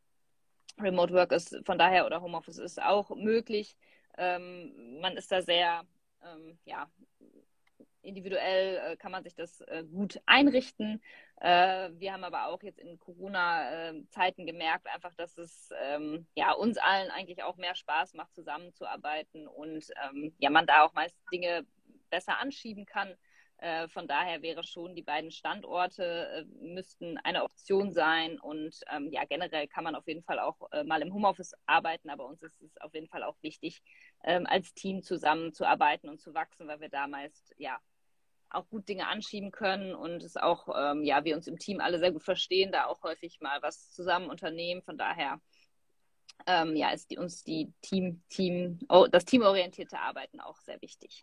Remote 0.80 1.14
Work 1.14 1.30
ist 1.30 1.56
von 1.64 1.78
daher 1.78 2.04
oder 2.06 2.20
Homeoffice 2.20 2.58
ist 2.58 2.82
auch 2.82 3.10
möglich. 3.14 3.76
Ähm, 4.18 4.98
man 5.00 5.16
ist 5.16 5.30
da 5.30 5.40
sehr, 5.40 5.84
ähm, 6.24 6.58
ja, 6.64 6.90
individuell 8.02 8.76
äh, 8.76 8.96
kann 8.96 9.12
man 9.12 9.22
sich 9.22 9.34
das 9.34 9.60
äh, 9.62 9.84
gut 9.84 10.20
einrichten. 10.26 11.02
Äh, 11.40 11.90
wir 11.94 12.12
haben 12.12 12.24
aber 12.24 12.46
auch 12.46 12.62
jetzt 12.62 12.78
in 12.78 12.98
Corona-Zeiten 12.98 14.46
gemerkt, 14.46 14.86
einfach, 14.86 15.14
dass 15.14 15.38
es 15.38 15.70
ähm, 15.82 16.26
ja, 16.34 16.52
uns 16.52 16.78
allen 16.78 17.10
eigentlich 17.10 17.42
auch 17.42 17.56
mehr 17.56 17.74
Spaß 17.74 18.14
macht, 18.14 18.34
zusammenzuarbeiten 18.34 19.46
und 19.46 19.84
ähm, 20.04 20.34
ja, 20.38 20.50
man 20.50 20.66
da 20.66 20.84
auch 20.84 20.92
meist 20.92 21.16
Dinge 21.32 21.66
besser 22.10 22.38
anschieben 22.38 22.86
kann. 22.86 23.14
Äh, 23.60 23.88
von 23.88 24.08
daher 24.08 24.40
wäre 24.40 24.64
schon, 24.64 24.94
die 24.94 25.02
beiden 25.02 25.30
Standorte 25.30 26.02
äh, 26.02 26.44
müssten 26.64 27.18
eine 27.18 27.44
Option 27.44 27.92
sein. 27.92 28.40
Und 28.40 28.80
ähm, 28.90 29.10
ja, 29.12 29.24
generell 29.24 29.68
kann 29.68 29.84
man 29.84 29.94
auf 29.94 30.06
jeden 30.08 30.22
Fall 30.22 30.38
auch 30.38 30.56
äh, 30.72 30.82
mal 30.82 31.02
im 31.02 31.12
Homeoffice 31.12 31.54
arbeiten, 31.66 32.08
aber 32.08 32.26
uns 32.26 32.42
ist 32.42 32.62
es 32.62 32.76
auf 32.78 32.94
jeden 32.94 33.08
Fall 33.08 33.22
auch 33.22 33.36
wichtig, 33.42 33.82
ähm, 34.24 34.46
als 34.46 34.72
Team 34.72 35.02
zusammenzuarbeiten 35.02 36.08
und 36.08 36.20
zu 36.20 36.32
wachsen, 36.32 36.68
weil 36.68 36.80
wir 36.80 36.88
da 36.88 37.06
meist 37.06 37.54
ja 37.58 37.78
auch 38.50 38.68
gut 38.68 38.88
Dinge 38.88 39.06
anschieben 39.08 39.50
können 39.50 39.94
und 39.94 40.22
es 40.22 40.36
auch, 40.36 40.68
ähm, 40.76 41.04
ja, 41.04 41.24
wir 41.24 41.36
uns 41.36 41.46
im 41.46 41.58
Team 41.58 41.80
alle 41.80 41.98
sehr 41.98 42.12
gut 42.12 42.22
verstehen, 42.22 42.72
da 42.72 42.86
auch 42.86 43.02
häufig 43.02 43.40
mal 43.40 43.62
was 43.62 43.92
zusammen 43.92 44.28
unternehmen. 44.28 44.82
Von 44.82 44.98
daher, 44.98 45.40
ähm, 46.46 46.76
ja, 46.76 46.90
ist 46.90 47.10
die, 47.10 47.18
uns 47.18 47.44
die 47.44 47.72
Team, 47.82 48.22
Team, 48.28 48.78
oh, 48.88 49.06
das 49.10 49.24
teamorientierte 49.24 49.98
Arbeiten 49.98 50.40
auch 50.40 50.58
sehr 50.60 50.80
wichtig. 50.82 51.22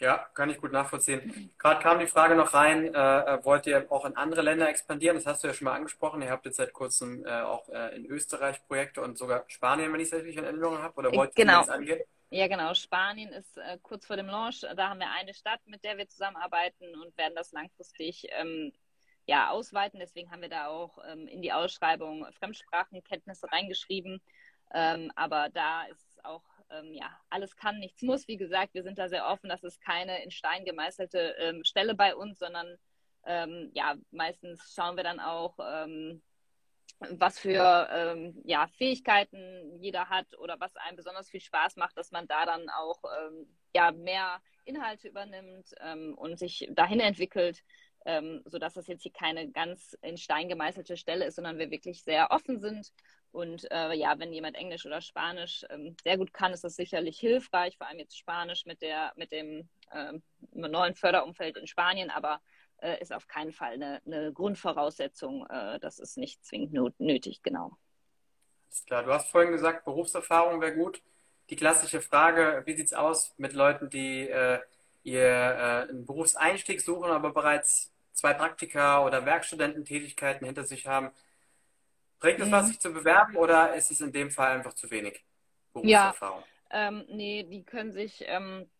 Ja, 0.00 0.16
kann 0.32 0.48
ich 0.48 0.58
gut 0.58 0.72
nachvollziehen. 0.72 1.50
Gerade 1.58 1.82
kam 1.82 1.98
die 1.98 2.06
Frage 2.06 2.34
noch 2.34 2.54
rein, 2.54 2.94
äh, 2.94 3.20
äh, 3.20 3.44
wollt 3.44 3.66
ihr 3.66 3.86
auch 3.92 4.06
in 4.06 4.16
andere 4.16 4.40
Länder 4.40 4.66
expandieren? 4.66 5.16
Das 5.16 5.26
hast 5.26 5.44
du 5.44 5.48
ja 5.48 5.52
schon 5.52 5.66
mal 5.66 5.74
angesprochen. 5.74 6.22
Ihr 6.22 6.30
habt 6.30 6.46
jetzt 6.46 6.56
seit 6.56 6.72
kurzem 6.72 7.22
äh, 7.26 7.42
auch 7.42 7.68
äh, 7.68 7.96
in 7.96 8.06
Österreich 8.06 8.66
Projekte 8.66 9.02
und 9.02 9.18
sogar 9.18 9.44
Spanien, 9.48 9.92
wenn 9.92 10.00
ich 10.00 10.06
es 10.06 10.14
richtig 10.14 10.38
in 10.38 10.44
Erinnerung 10.44 10.78
habe. 10.78 10.96
Oder 10.96 11.12
wollt 11.12 11.34
genau. 11.36 11.52
ihr 11.52 11.58
das 11.58 11.68
angehen? 11.68 12.00
Ja, 12.32 12.46
genau. 12.46 12.74
Spanien 12.74 13.32
ist 13.32 13.56
äh, 13.56 13.78
kurz 13.82 14.06
vor 14.06 14.16
dem 14.16 14.26
Launch. 14.26 14.60
Da 14.60 14.88
haben 14.88 15.00
wir 15.00 15.10
eine 15.10 15.34
Stadt, 15.34 15.60
mit 15.66 15.82
der 15.82 15.98
wir 15.98 16.06
zusammenarbeiten 16.08 16.94
und 17.02 17.16
werden 17.16 17.34
das 17.34 17.50
langfristig 17.50 18.28
ähm, 18.30 18.72
ja, 19.26 19.50
ausweiten. 19.50 19.98
Deswegen 19.98 20.30
haben 20.30 20.42
wir 20.42 20.48
da 20.48 20.68
auch 20.68 20.98
ähm, 21.08 21.26
in 21.26 21.42
die 21.42 21.52
Ausschreibung 21.52 22.24
Fremdsprachenkenntnisse 22.38 23.50
reingeschrieben. 23.50 24.22
Ähm, 24.72 25.10
aber 25.16 25.48
da 25.50 25.84
ist 25.86 26.24
auch, 26.24 26.44
ähm, 26.70 26.94
ja, 26.94 27.10
alles 27.30 27.56
kann, 27.56 27.80
nichts 27.80 28.02
muss. 28.02 28.28
Wie 28.28 28.36
gesagt, 28.36 28.74
wir 28.74 28.84
sind 28.84 28.98
da 28.98 29.08
sehr 29.08 29.26
offen. 29.26 29.48
Das 29.48 29.64
ist 29.64 29.80
keine 29.80 30.22
in 30.22 30.30
Stein 30.30 30.64
gemeißelte 30.64 31.34
ähm, 31.38 31.64
Stelle 31.64 31.96
bei 31.96 32.14
uns, 32.14 32.38
sondern 32.38 32.76
ähm, 33.26 33.72
ja, 33.74 33.96
meistens 34.12 34.72
schauen 34.72 34.96
wir 34.96 35.04
dann 35.04 35.18
auch, 35.18 35.56
was 37.08 37.38
für 37.38 37.88
ähm, 37.90 38.40
ja, 38.44 38.66
Fähigkeiten 38.76 39.78
jeder 39.80 40.08
hat 40.08 40.38
oder 40.38 40.60
was 40.60 40.76
einem 40.76 40.96
besonders 40.96 41.30
viel 41.30 41.40
Spaß 41.40 41.76
macht, 41.76 41.96
dass 41.96 42.10
man 42.10 42.26
da 42.26 42.44
dann 42.44 42.68
auch 42.68 43.02
ähm, 43.18 43.46
ja, 43.74 43.90
mehr 43.90 44.40
Inhalte 44.64 45.08
übernimmt 45.08 45.74
ähm, 45.80 46.14
und 46.16 46.38
sich 46.38 46.68
dahin 46.72 47.00
entwickelt, 47.00 47.62
ähm, 48.04 48.42
sodass 48.44 48.74
das 48.74 48.86
jetzt 48.86 49.02
hier 49.02 49.12
keine 49.12 49.50
ganz 49.50 49.96
in 50.02 50.16
Stein 50.16 50.48
gemeißelte 50.48 50.96
Stelle 50.96 51.26
ist, 51.26 51.36
sondern 51.36 51.58
wir 51.58 51.70
wirklich 51.70 52.02
sehr 52.02 52.30
offen 52.30 52.60
sind. 52.60 52.92
Und 53.32 53.70
äh, 53.70 53.94
ja, 53.94 54.18
wenn 54.18 54.32
jemand 54.32 54.56
Englisch 54.56 54.84
oder 54.84 55.00
Spanisch 55.00 55.64
ähm, 55.70 55.96
sehr 56.02 56.18
gut 56.18 56.32
kann, 56.32 56.52
ist 56.52 56.64
das 56.64 56.76
sicherlich 56.76 57.18
hilfreich, 57.18 57.76
vor 57.78 57.86
allem 57.86 58.00
jetzt 58.00 58.18
Spanisch 58.18 58.66
mit, 58.66 58.82
der, 58.82 59.12
mit 59.16 59.30
dem 59.32 59.68
äh, 59.92 60.12
neuen 60.52 60.94
Förderumfeld 60.94 61.56
in 61.56 61.66
Spanien, 61.66 62.10
aber 62.10 62.40
äh, 62.82 63.00
ist 63.00 63.12
auf 63.12 63.28
keinen 63.28 63.52
Fall 63.52 63.74
eine, 63.74 64.02
eine 64.06 64.32
Grundvoraussetzung. 64.32 65.46
Äh, 65.46 65.78
das 65.80 65.98
ist 65.98 66.16
nicht 66.16 66.44
zwingend 66.44 66.98
nötig, 67.00 67.42
genau. 67.42 67.76
Ist 68.70 68.86
klar. 68.86 69.02
Du 69.02 69.12
hast 69.12 69.30
vorhin 69.30 69.52
gesagt, 69.52 69.84
Berufserfahrung 69.84 70.60
wäre 70.60 70.74
gut. 70.74 71.02
Die 71.50 71.56
klassische 71.56 72.00
Frage, 72.00 72.62
wie 72.66 72.74
sieht 72.74 72.86
es 72.86 72.92
aus 72.92 73.34
mit 73.36 73.52
Leuten, 73.52 73.90
die 73.90 74.28
äh, 74.28 74.60
ihr 75.02 75.22
äh, 75.22 75.88
einen 75.88 76.06
Berufseinstieg 76.06 76.80
suchen, 76.80 77.10
aber 77.10 77.32
bereits 77.32 77.92
zwei 78.12 78.34
Praktika 78.34 79.04
oder 79.04 79.26
Werkstudententätigkeiten 79.26 80.46
hinter 80.46 80.64
sich 80.64 80.86
haben? 80.86 81.10
Bringt 82.20 82.38
es 82.38 82.46
mhm. 82.46 82.52
was, 82.52 82.68
sich 82.68 82.78
zu 82.78 82.92
bewerben 82.92 83.36
oder 83.36 83.74
ist 83.74 83.90
es 83.90 84.00
in 84.00 84.12
dem 84.12 84.30
Fall 84.30 84.52
einfach 84.52 84.74
zu 84.74 84.90
wenig 84.90 85.24
Berufserfahrung? 85.72 86.44
Ja, 86.70 86.88
ähm, 86.88 87.04
nee, 87.08 87.42
die 87.42 87.64
können 87.64 87.92
sich 87.92 88.22
ähm, 88.26 88.70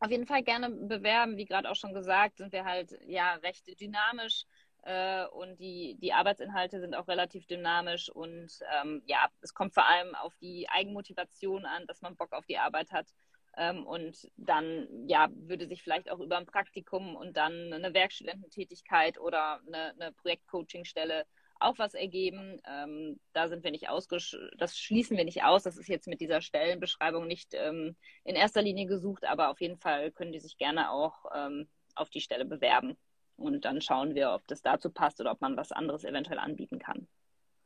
auf 0.00 0.10
jeden 0.10 0.26
Fall 0.26 0.42
gerne 0.42 0.70
bewerben. 0.70 1.36
Wie 1.36 1.44
gerade 1.44 1.70
auch 1.70 1.76
schon 1.76 1.94
gesagt, 1.94 2.38
sind 2.38 2.52
wir 2.52 2.64
halt 2.64 2.96
ja 3.06 3.34
recht 3.36 3.80
dynamisch 3.80 4.44
äh, 4.82 5.26
und 5.26 5.58
die, 5.58 5.96
die 6.00 6.12
Arbeitsinhalte 6.12 6.80
sind 6.80 6.94
auch 6.94 7.08
relativ 7.08 7.46
dynamisch 7.46 8.08
und 8.08 8.50
ähm, 8.80 9.02
ja, 9.06 9.26
es 9.40 9.52
kommt 9.52 9.74
vor 9.74 9.86
allem 9.88 10.14
auf 10.14 10.36
die 10.38 10.68
Eigenmotivation 10.68 11.64
an, 11.64 11.86
dass 11.86 12.02
man 12.02 12.16
Bock 12.16 12.32
auf 12.32 12.46
die 12.46 12.58
Arbeit 12.58 12.92
hat. 12.92 13.08
Ähm, 13.56 13.86
und 13.86 14.30
dann 14.36 14.86
ja, 15.08 15.28
würde 15.32 15.66
sich 15.66 15.82
vielleicht 15.82 16.10
auch 16.10 16.20
über 16.20 16.36
ein 16.36 16.46
Praktikum 16.46 17.16
und 17.16 17.36
dann 17.36 17.72
eine 17.72 17.94
Werkstudententätigkeit 17.94 19.18
oder 19.18 19.60
eine, 19.66 19.94
eine 19.98 20.12
Projektcoachingstelle 20.12 21.24
auch 21.60 21.78
was 21.78 21.94
ergeben. 21.94 22.60
Ähm, 22.66 23.18
da 23.32 23.48
sind 23.48 23.64
wir 23.64 23.70
nicht 23.70 23.88
ausgesch 23.88 24.36
das 24.58 24.78
schließen 24.78 25.16
wir 25.16 25.24
nicht 25.24 25.44
aus. 25.44 25.62
Das 25.62 25.76
ist 25.76 25.88
jetzt 25.88 26.08
mit 26.08 26.20
dieser 26.20 26.40
Stellenbeschreibung 26.40 27.26
nicht 27.26 27.54
ähm, 27.54 27.96
in 28.24 28.36
erster 28.36 28.62
Linie 28.62 28.86
gesucht, 28.86 29.24
aber 29.24 29.50
auf 29.50 29.60
jeden 29.60 29.78
Fall 29.78 30.10
können 30.10 30.32
die 30.32 30.40
sich 30.40 30.58
gerne 30.58 30.90
auch 30.90 31.24
ähm, 31.34 31.68
auf 31.94 32.10
die 32.10 32.20
Stelle 32.20 32.44
bewerben. 32.44 32.96
Und 33.36 33.64
dann 33.64 33.80
schauen 33.80 34.14
wir, 34.14 34.32
ob 34.32 34.46
das 34.46 34.62
dazu 34.62 34.90
passt 34.90 35.20
oder 35.20 35.32
ob 35.32 35.40
man 35.40 35.56
was 35.56 35.72
anderes 35.72 36.04
eventuell 36.04 36.38
anbieten 36.38 36.78
kann. 36.78 37.06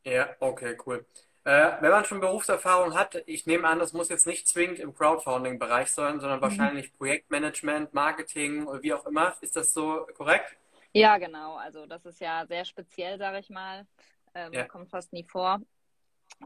Ja, 0.03 0.29
okay, 0.39 0.77
cool. 0.85 1.05
Äh, 1.43 1.71
wenn 1.79 1.91
man 1.91 2.05
schon 2.05 2.19
Berufserfahrung 2.19 2.93
hat, 2.93 3.23
ich 3.25 3.47
nehme 3.47 3.67
an, 3.67 3.79
das 3.79 3.93
muss 3.93 4.09
jetzt 4.09 4.27
nicht 4.27 4.47
zwingend 4.47 4.79
im 4.79 4.93
Crowdfunding-Bereich 4.93 5.91
sein, 5.91 6.19
sondern 6.19 6.39
mhm. 6.39 6.43
wahrscheinlich 6.43 6.95
Projektmanagement, 6.97 7.93
Marketing 7.93 8.67
oder 8.67 8.83
wie 8.83 8.93
auch 8.93 9.05
immer. 9.05 9.35
Ist 9.41 9.55
das 9.55 9.73
so 9.73 10.07
korrekt? 10.15 10.57
Ja, 10.93 11.17
genau. 11.17 11.55
Also 11.55 11.85
das 11.85 12.05
ist 12.05 12.19
ja 12.19 12.45
sehr 12.45 12.65
speziell, 12.65 13.17
sage 13.17 13.39
ich 13.39 13.49
mal. 13.49 13.87
Ähm, 14.33 14.53
ja. 14.53 14.65
Kommt 14.65 14.89
fast 14.89 15.13
nie 15.13 15.23
vor. 15.23 15.61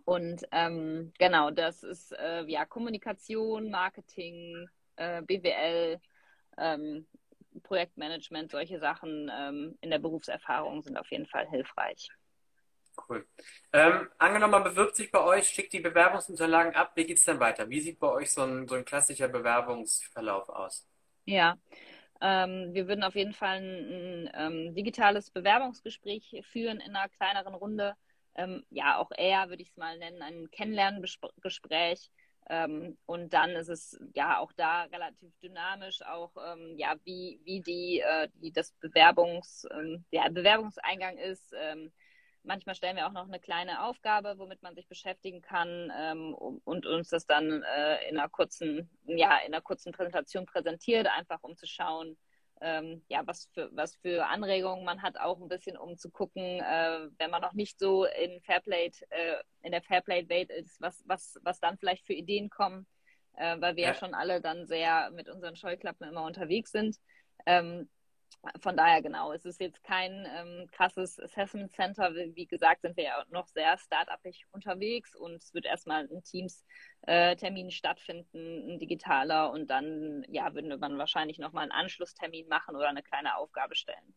Und 0.04 0.46
ähm, 0.52 1.14
genau, 1.18 1.52
das 1.52 1.84
ist 1.84 2.12
äh, 2.12 2.44
ja 2.46 2.66
Kommunikation, 2.66 3.70
Marketing, 3.70 4.68
äh, 4.98 5.22
BWL, 5.22 6.00
ähm, 6.58 7.08
Projektmanagement, 7.64 8.52
solche 8.52 8.80
Sachen 8.80 9.32
ähm, 9.34 9.78
in 9.82 9.90
der 9.90 10.00
Berufserfahrung 10.00 10.82
sind 10.82 10.98
auf 10.98 11.10
jeden 11.12 11.28
Fall 11.28 11.48
hilfreich. 11.50 12.10
Cool. 13.10 13.25
Ähm, 13.74 14.10
angenommen, 14.18 14.52
man 14.52 14.64
bewirbt 14.64 14.96
sich 14.96 15.12
bei 15.12 15.22
euch, 15.22 15.48
schickt 15.50 15.74
die 15.74 15.82
Bewerbungsunterlagen 15.82 16.75
ab. 16.75 16.94
Wie 16.96 17.06
geht 17.06 17.18
es 17.18 17.25
dann 17.25 17.40
weiter? 17.40 17.70
Wie 17.70 17.82
sieht 17.82 18.00
bei 18.00 18.08
euch 18.08 18.32
so 18.32 18.42
ein, 18.44 18.68
so 18.68 18.75
ein 18.75 18.86
klassischer 18.86 19.28
Bewerbungsverlauf 19.28 20.50
aus? 20.50 20.88
Ja, 21.25 21.58
ähm, 22.22 22.74
wir 22.74 22.88
würden 22.88 23.03
auf 23.03 23.15
jeden 23.15 23.34
Fall 23.34 23.57
ein, 23.57 24.27
ein 24.27 24.31
ähm, 24.34 24.75
digitales 24.75 25.31
Bewerbungsgespräch 25.31 26.41
führen 26.43 26.79
in 26.79 26.95
einer 26.95 27.10
kleineren 27.10 27.55
Runde. 27.55 27.95
Ähm, 28.36 28.65
ja, 28.69 28.98
auch 28.98 29.12
eher 29.15 29.50
würde 29.50 29.63
ich 29.63 29.69
es 29.69 29.77
mal 29.77 29.98
nennen, 29.98 30.22
ein 30.22 30.50
Kennenlerngespräch. 30.51 32.12
Ähm, 32.48 32.98
und 33.05 33.34
dann 33.34 33.51
ist 33.51 33.69
es 33.69 34.00
ja 34.13 34.38
auch 34.39 34.51
da 34.53 34.84
relativ 34.84 35.34
dynamisch, 35.41 36.03
auch 36.03 36.31
ähm, 36.38 36.75
ja, 36.77 36.95
wie, 37.03 37.39
wie 37.43 37.62
die, 37.62 38.01
äh, 38.01 38.29
die 38.36 38.51
das 38.51 38.72
Bewerbungs, 38.74 39.67
ähm, 39.72 40.05
der 40.12 40.29
Bewerbungseingang 40.29 41.17
ist. 41.17 41.53
Manchmal 42.46 42.75
stellen 42.75 42.96
wir 42.96 43.08
auch 43.08 43.12
noch 43.12 43.28
eine 43.28 43.40
kleine 43.40 43.84
Aufgabe, 43.84 44.36
womit 44.38 44.62
man 44.62 44.75
sich 44.75 44.88
beschäftigen 44.88 45.42
kann 45.42 45.92
ähm, 45.98 46.34
und 46.34 46.86
uns 46.86 47.10
das 47.10 47.25
dann 47.25 47.64
äh, 47.64 48.10
in 48.10 48.18
einer 48.18 48.30
kurzen, 48.30 48.90
ja, 49.06 49.38
in 49.46 49.54
einer 49.54 49.62
kurzen 49.62 49.92
Präsentation 49.92 50.46
präsentiert, 50.46 51.08
einfach 51.08 51.42
um 51.42 51.58
zu 51.58 51.66
schauen, 51.66 52.18
ähm, 52.62 53.04
ja, 53.10 53.22
was 53.25 53.50
für, 53.54 53.70
was 53.74 53.96
für 53.98 54.28
Anregungen 54.28 54.86
man 54.86 55.02
hat, 55.02 55.20
auch 55.20 55.42
ein 55.42 55.50
bisschen 55.50 55.78
um 55.78 55.98
zu 55.98 56.10
gucken, 56.10 56.42
äh, 56.42 57.10
wenn 57.18 57.32
man 57.32 57.42
noch 57.42 57.54
nicht 57.54 57.78
so 57.80 58.06
in 58.06 58.42
Fairplay, 58.42 58.92
äh, 59.10 59.36
in 59.62 59.72
der 59.72 59.82
Fairplay-Welt 59.82 60.52
ist, 60.52 60.80
was, 60.80 61.04
was, 61.06 61.38
was 61.44 61.60
dann 61.60 61.78
vielleicht 61.78 62.06
für 62.06 62.14
Ideen 62.14 62.50
kommen, 62.50 62.88
äh, 63.34 63.60
weil 63.60 63.75
wir 63.75 63.84
ja. 63.84 63.90
ja. 63.90 63.96
schon 63.96 64.14
alle 64.14 64.42
dann 64.42 64.66
sehr 64.66 65.12
mit 65.12 65.30
unseren 65.30 65.56
Scheuklappen 65.56 66.08
immer 66.08 66.24
unterwegs 66.24 66.72
sind. 66.72 66.98
Ähm, 67.46 67.90
von 68.62 68.77
daher 68.77 69.01
genau, 69.01 69.34
es 69.34 69.46
ist 69.46 69.60
jetzt 69.60 69.84
kein 69.84 70.27
ähm, 70.36 70.67
krasses 70.72 71.20
Assessment 71.20 71.72
Center. 71.72 72.13
Wie 72.13 72.46
gesagt, 72.46 72.82
sind 72.82 72.96
wir 72.98 73.05
ja 73.05 73.25
noch 73.29 73.48
sehr 73.48 73.77
startupig 73.77 74.46
unterwegs 74.51 75.15
und 75.15 75.41
es 75.41 75.53
wird 75.53 75.65
erstmal 75.65 76.08
ein 76.08 76.24
Teams-Termin 76.24 77.67
äh, 77.67 77.72
stattfinden, 77.72 78.74
ein 78.74 78.79
digitaler 78.79 79.51
und 79.51 79.67
dann 79.67 80.25
ja, 80.29 80.53
würde 80.53 80.77
man 80.77 80.98
wahrscheinlich 80.98 81.39
nochmal 81.39 81.63
einen 81.63 81.72
Anschlusstermin 81.72 82.48
machen 82.48 82.75
oder 82.75 82.89
eine 82.89 83.03
kleine 83.03 83.38
Aufgabe 83.38 83.75
stellen. 83.75 84.13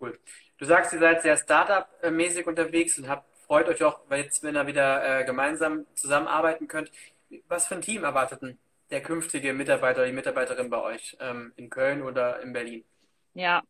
Cool. 0.00 0.18
Du 0.58 0.64
sagst, 0.64 0.92
ihr 0.92 1.00
seid 1.00 1.22
sehr 1.22 1.36
Startup-mäßig 1.36 2.46
unterwegs 2.46 2.98
und 2.98 3.08
habt, 3.08 3.36
freut 3.46 3.68
euch 3.68 3.82
auch, 3.82 4.00
weil 4.08 4.22
jetzt, 4.22 4.42
wenn 4.42 4.56
ihr 4.56 4.66
wieder 4.66 5.20
äh, 5.20 5.24
gemeinsam 5.24 5.86
zusammenarbeiten 5.94 6.68
könnt. 6.68 6.90
Was 7.48 7.66
für 7.66 7.74
ein 7.74 7.82
Team 7.82 8.04
erwartet 8.04 8.40
denn 8.40 8.58
der 8.90 9.02
künftige 9.02 9.52
Mitarbeiter, 9.52 10.06
die 10.06 10.12
Mitarbeiterin 10.12 10.70
bei 10.70 10.80
euch 10.80 11.16
ähm, 11.20 11.52
in 11.56 11.70
Köln 11.70 12.02
oder 12.02 12.40
in 12.40 12.52
Berlin? 12.52 12.84
Ja, 13.34 13.62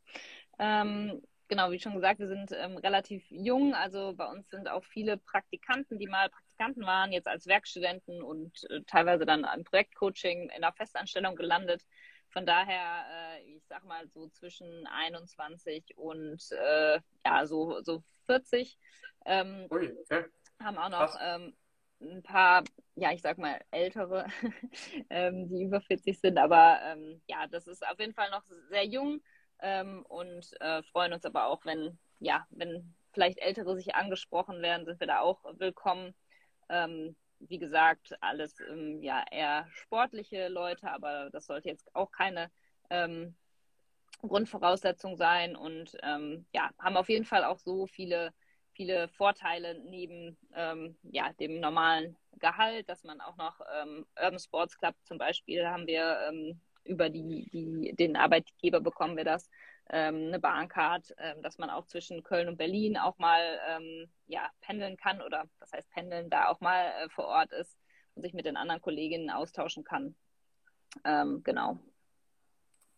ähm, 0.58 1.22
genau, 1.48 1.70
wie 1.70 1.80
schon 1.80 1.94
gesagt, 1.94 2.20
wir 2.20 2.28
sind 2.28 2.52
ähm, 2.52 2.76
relativ 2.78 3.24
jung. 3.30 3.74
Also 3.74 4.14
bei 4.14 4.26
uns 4.26 4.48
sind 4.50 4.68
auch 4.68 4.84
viele 4.84 5.16
Praktikanten, 5.16 5.98
die 5.98 6.06
mal 6.06 6.30
Praktikanten 6.30 6.84
waren, 6.84 7.12
jetzt 7.12 7.26
als 7.26 7.46
Werkstudenten 7.46 8.22
und 8.22 8.64
äh, 8.70 8.80
teilweise 8.86 9.26
dann 9.26 9.46
im 9.56 9.64
Projektcoaching 9.64 10.50
in 10.50 10.62
der 10.62 10.72
Festanstellung 10.72 11.36
gelandet. 11.36 11.84
Von 12.30 12.44
daher, 12.46 13.04
äh, 13.10 13.42
ich 13.56 13.64
sag 13.68 13.84
mal 13.84 14.06
so 14.08 14.28
zwischen 14.28 14.86
21 14.86 15.96
und 15.96 16.42
äh, 16.52 17.00
ja, 17.24 17.46
so, 17.46 17.80
so 17.82 18.02
40. 18.26 18.78
Ähm, 19.24 19.66
Ui, 19.70 19.96
okay. 20.02 20.24
Haben 20.62 20.78
auch 20.78 20.90
noch 20.90 21.16
ein 22.00 22.22
paar, 22.22 22.64
ja, 22.94 23.12
ich 23.12 23.22
sag 23.22 23.38
mal, 23.38 23.60
ältere, 23.70 24.26
ähm, 25.10 25.48
die 25.48 25.62
über 25.64 25.80
40 25.80 26.18
sind. 26.20 26.38
Aber 26.38 26.80
ähm, 26.84 27.20
ja, 27.28 27.46
das 27.48 27.66
ist 27.66 27.86
auf 27.86 27.98
jeden 27.98 28.14
Fall 28.14 28.30
noch 28.30 28.44
sehr 28.68 28.86
jung 28.86 29.20
ähm, 29.60 30.04
und 30.08 30.48
äh, 30.60 30.82
freuen 30.84 31.12
uns 31.12 31.24
aber 31.24 31.46
auch, 31.46 31.64
wenn, 31.64 31.98
ja, 32.20 32.46
wenn 32.50 32.94
vielleicht 33.12 33.38
Ältere 33.38 33.76
sich 33.76 33.94
angesprochen 33.94 34.62
werden, 34.62 34.86
sind 34.86 35.00
wir 35.00 35.06
da 35.06 35.20
auch 35.20 35.44
willkommen. 35.58 36.14
Ähm, 36.68 37.16
wie 37.40 37.58
gesagt, 37.58 38.16
alles 38.20 38.58
ähm, 38.68 39.00
ja 39.02 39.24
eher 39.30 39.66
sportliche 39.70 40.48
Leute, 40.48 40.90
aber 40.90 41.30
das 41.30 41.46
sollte 41.46 41.68
jetzt 41.68 41.94
auch 41.94 42.10
keine 42.10 42.50
ähm, 42.90 43.36
Grundvoraussetzung 44.22 45.16
sein 45.16 45.54
und 45.54 45.96
ja, 46.52 46.70
haben 46.80 46.96
auf 46.96 47.08
jeden 47.08 47.24
Fall 47.24 47.44
auch 47.44 47.60
so 47.60 47.86
viele 47.86 48.32
viele 48.78 49.08
Vorteile 49.08 49.74
neben 49.80 50.38
ähm, 50.54 50.96
ja, 51.02 51.32
dem 51.40 51.58
normalen 51.58 52.16
Gehalt, 52.38 52.88
dass 52.88 53.02
man 53.02 53.20
auch 53.20 53.36
noch 53.36 53.60
ähm, 53.74 54.06
Urban 54.14 54.38
Sports 54.38 54.78
Club 54.78 54.94
zum 55.02 55.18
Beispiel 55.18 55.66
haben 55.66 55.88
wir 55.88 56.20
ähm, 56.28 56.60
über 56.84 57.10
die, 57.10 57.50
die, 57.52 57.92
den 57.96 58.16
Arbeitgeber 58.16 58.80
bekommen 58.80 59.16
wir 59.16 59.24
das, 59.24 59.50
ähm, 59.90 60.28
eine 60.28 60.38
Bahncard, 60.38 61.12
ähm, 61.18 61.42
dass 61.42 61.58
man 61.58 61.70
auch 61.70 61.86
zwischen 61.86 62.22
Köln 62.22 62.46
und 62.46 62.56
Berlin 62.56 62.96
auch 62.96 63.18
mal 63.18 63.58
ähm, 63.68 64.08
ja, 64.28 64.48
pendeln 64.60 64.96
kann 64.96 65.20
oder 65.22 65.48
was 65.58 65.72
heißt 65.72 65.90
pendeln, 65.90 66.30
da 66.30 66.46
auch 66.46 66.60
mal 66.60 66.86
äh, 67.02 67.08
vor 67.08 67.26
Ort 67.26 67.50
ist 67.52 67.76
und 68.14 68.22
sich 68.22 68.32
mit 68.32 68.46
den 68.46 68.56
anderen 68.56 68.80
Kolleginnen 68.80 69.30
austauschen 69.30 69.84
kann. 69.84 70.14
genau. 71.04 71.78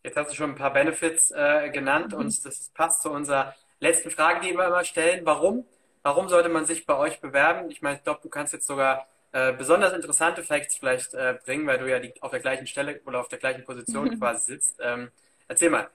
Jetzt 0.03 0.17
hast 0.17 0.31
du 0.31 0.35
schon 0.35 0.51
ein 0.51 0.55
paar 0.55 0.73
Benefits 0.73 1.31
äh, 1.31 1.69
genannt 1.69 2.13
mhm. 2.13 2.19
und 2.19 2.45
das 2.45 2.69
passt 2.69 3.01
zu 3.01 3.11
unserer 3.11 3.53
letzten 3.81 4.11
Frage, 4.11 4.39
die 4.47 4.55
wir 4.55 4.67
immer 4.67 4.85
stellen. 4.85 5.25
Warum? 5.25 5.65
Warum 6.03 6.29
sollte 6.29 6.49
man 6.49 6.65
sich 6.65 6.85
bei 6.85 6.97
euch 6.97 7.19
bewerben? 7.19 7.69
Ich 7.69 7.81
meine, 7.81 7.97
ich 7.97 8.03
glaube, 8.03 8.21
du 8.23 8.29
kannst 8.29 8.53
jetzt 8.53 8.65
sogar 8.65 9.07
äh, 9.33 9.53
besonders 9.53 9.93
interessante 9.93 10.43
Facts 10.43 10.77
vielleicht 10.77 11.13
äh, 11.13 11.37
bringen, 11.45 11.67
weil 11.67 11.79
du 11.79 11.89
ja 11.89 11.99
die, 11.99 12.13
auf 12.21 12.31
der 12.31 12.39
gleichen 12.39 12.67
Stelle 12.67 13.01
oder 13.05 13.19
auf 13.19 13.27
der 13.27 13.39
gleichen 13.39 13.63
Position 13.63 14.09
quasi 14.19 14.53
sitzt. 14.53 14.79
Ähm, 14.81 15.11
erzähl 15.47 15.69
mal. 15.69 15.89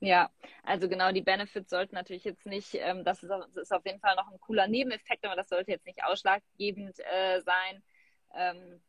Ja, 0.00 0.30
also 0.64 0.88
genau, 0.88 1.12
die 1.12 1.22
Benefits 1.22 1.70
sollten 1.70 1.94
natürlich 1.94 2.24
jetzt 2.24 2.46
nicht, 2.46 2.74
ähm, 2.74 3.04
das, 3.04 3.22
ist, 3.22 3.28
das, 3.28 3.56
ist, 3.56 3.72
auf 3.72 3.84
jeden 3.84 4.00
Fall 4.00 4.16
noch 4.16 4.30
ein 4.30 4.40
cooler 4.40 4.66
Nebeneffekt, 4.66 5.24
aber 5.24 5.36
das 5.36 5.48
sollte 5.48 5.70
jetzt 5.70 5.86
nicht 5.86 6.02
ausschlaggebend 6.02 6.98
äh, 7.00 7.40
sein. 7.42 7.82
Ähm, 8.34 8.80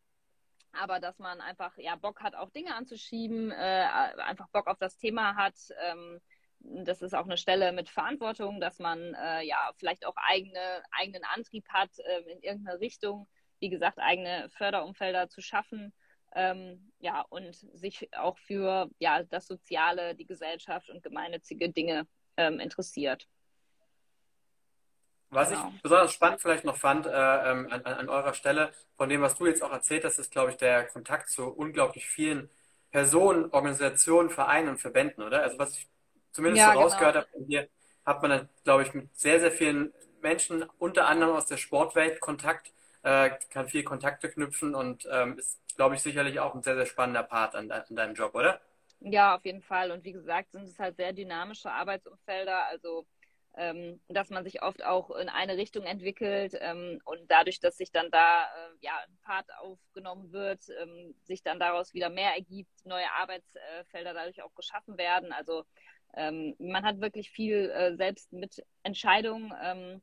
aber 0.72 1.00
dass 1.00 1.19
man 1.19 1.39
einfach 1.41 1.78
ja 1.78 1.96
Bock 1.96 2.22
hat, 2.22 2.36
auch 2.36 2.50
Dinge 2.50 2.74
anzuschieben, 2.74 3.52
äh, 3.52 3.86
einfach 4.17 4.48
Bock 4.50 4.67
auf 4.67 4.80
das 4.80 4.98
Thema 4.98 5.36
hat, 5.36 5.56
ähm, 5.84 6.19
das 6.63 7.02
ist 7.02 7.13
auch 7.13 7.26
eine 7.26 7.38
Stelle 7.38 7.71
mit 7.71 7.89
Verantwortung, 7.89 8.60
dass 8.60 8.80
man 8.80 9.13
äh, 9.13 9.43
ja 9.43 9.71
vielleicht 9.78 10.06
auch 10.06 10.15
eigene, 10.15 10.84
eigenen 10.91 11.23
Antrieb 11.23 11.67
hat, 11.69 11.91
äh, 11.99 12.32
in 12.32 12.41
irgendeine 12.41 12.80
Richtung, 12.80 13.28
wie 13.60 13.69
gesagt, 13.69 13.99
eigene 13.99 14.49
Förderumfelder 14.49 15.30
zu 15.30 15.41
schaffen. 15.41 15.93
Ähm, 16.36 16.91
ja, 16.99 17.21
und 17.30 17.54
sich 17.54 18.10
auch 18.15 18.38
für 18.39 18.89
ja, 18.97 19.23
das 19.23 19.45
Soziale, 19.45 20.15
die 20.15 20.26
Gesellschaft 20.26 20.89
und 20.89 21.04
gemeinnützige 21.04 21.69
Dinge 21.69 22.08
ähm, 22.38 22.60
interessiert. 22.60 23.28
Was 25.30 25.49
genau. 25.49 25.71
ich 25.76 25.82
besonders 25.82 26.13
spannend 26.13 26.41
vielleicht 26.41 26.63
noch 26.63 26.78
fand 26.78 27.06
äh, 27.06 27.10
ähm, 27.10 27.67
an, 27.71 27.84
an, 27.84 28.10
eurer 28.10 28.34
Stelle, 28.34 28.71
von 28.95 29.10
dem, 29.10 29.21
was 29.21 29.36
du 29.36 29.47
jetzt 29.47 29.63
auch 29.63 29.71
erzählt 29.71 30.06
hast, 30.06 30.19
ist, 30.19 30.32
glaube 30.32 30.52
ich, 30.52 30.58
der 30.58 30.86
Kontakt 30.88 31.30
zu 31.30 31.47
unglaublich 31.47 32.08
vielen 32.08 32.49
Personen, 32.91 33.49
Organisationen, 33.52 34.30
Vereinen 34.30 34.69
und 34.69 34.78
Verbänden, 34.80 35.23
oder? 35.23 35.41
Also 35.41 35.58
was 35.58 35.76
ich 35.76 35.88
zumindest 36.34 36.60
ja, 36.60 36.67
so 36.67 36.72
genau. 36.74 36.84
rausgehört 36.84 37.13
genau. 37.13 37.26
habe, 37.26 37.46
hier 37.48 37.67
hat 38.06 38.22
man 38.22 38.32
dann, 38.32 38.50
glaube 38.63 38.84
ich, 38.84 38.93
mit 38.93 39.17
sehr, 39.17 39.39
sehr 39.39 39.52
vielen 39.52 39.93
Menschen, 40.22 40.65
unter 40.78 41.08
anderem 41.08 41.36
aus 41.36 41.46
der 41.46 41.58
Sportwelt, 41.58 42.19
Kontakt, 42.19 42.72
äh, 43.04 43.32
kann 43.50 43.67
viel 43.67 43.84
Kontakte 43.84 44.30
knüpfen 44.30 44.76
und 44.76 45.08
ähm, 45.12 45.38
ist, 45.38 45.60
glaube 45.76 45.96
ich, 45.96 46.02
sicherlich 46.02 46.39
auch 46.39 46.56
ein 46.56 46.63
sehr, 46.63 46.76
sehr 46.76 46.86
spannender 46.86 47.24
Part 47.24 47.56
an, 47.56 47.72
an 47.72 47.84
deinem 47.89 48.15
Job, 48.15 48.34
oder? 48.36 48.60
Ja, 49.00 49.36
auf 49.36 49.46
jeden 49.46 49.62
Fall. 49.62 49.91
Und 49.91 50.06
wie 50.06 50.13
gesagt, 50.13 50.52
sind 50.52 50.63
es 50.63 50.80
halt 50.80 50.96
sehr 50.96 51.12
dynamische 51.12 51.69
Arbeitsumfelder. 51.69 52.65
Also, 52.67 53.06
ähm, 53.56 54.00
dass 54.08 54.30
man 54.30 54.46
sich 54.46 54.63
oft 54.63 54.84
auch 54.84 55.12
in 55.12 55.30
eine 55.30 55.58
Richtung 55.58 55.84
entwickelt 55.84 56.58
ähm, 56.60 57.00
und 57.04 57.19
dadurch, 57.30 57.60
dass 57.60 57.78
sich 57.78 57.91
dann 57.91 58.10
da 58.10 58.46
äh, 58.46 58.78
ja, 58.82 58.93
ein 59.06 59.17
Part 59.22 59.46
aufgenommen 59.60 60.32
wird, 60.32 60.62
ähm, 60.82 61.13
sich 61.24 61.43
dann 61.43 61.60
daraus 61.60 61.93
wieder 61.93 62.10
mehr 62.10 62.34
ergibt, 62.34 62.86
neue 62.86 63.12
Arbeitsfelder 63.12 64.13
dadurch 64.13 64.41
auch 64.41 64.56
geschaffen 64.56 64.98
werden. 64.98 65.34
Also 65.34 65.65
ähm, 66.15 66.56
man 66.60 66.84
hat 66.84 67.02
wirklich 67.02 67.32
viel 67.32 67.69
äh, 67.71 67.95
selbst 67.95 68.32
mit 68.34 68.63
Entscheidungen, 68.84 69.54
ähm, 69.62 70.02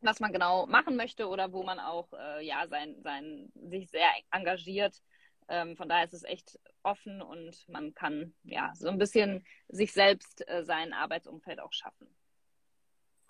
was 0.00 0.20
man 0.20 0.32
genau 0.32 0.66
machen 0.66 0.96
möchte 0.96 1.28
oder 1.28 1.52
wo 1.52 1.62
man 1.62 1.78
auch 1.78 2.12
äh, 2.12 2.44
ja 2.44 2.66
sein, 2.68 2.96
sein, 3.02 3.52
sich 3.54 3.90
sehr 3.90 4.08
engagiert. 4.30 5.00
Ähm, 5.48 5.76
von 5.76 5.88
daher 5.88 6.04
ist 6.04 6.14
es 6.14 6.24
echt 6.24 6.58
offen 6.82 7.20
und 7.20 7.68
man 7.68 7.94
kann 7.94 8.34
ja 8.44 8.72
so 8.74 8.88
ein 8.88 8.98
bisschen 8.98 9.44
sich 9.68 9.92
selbst 9.92 10.46
äh, 10.48 10.64
sein 10.64 10.92
Arbeitsumfeld 10.92 11.60
auch 11.60 11.72
schaffen. 11.72 12.08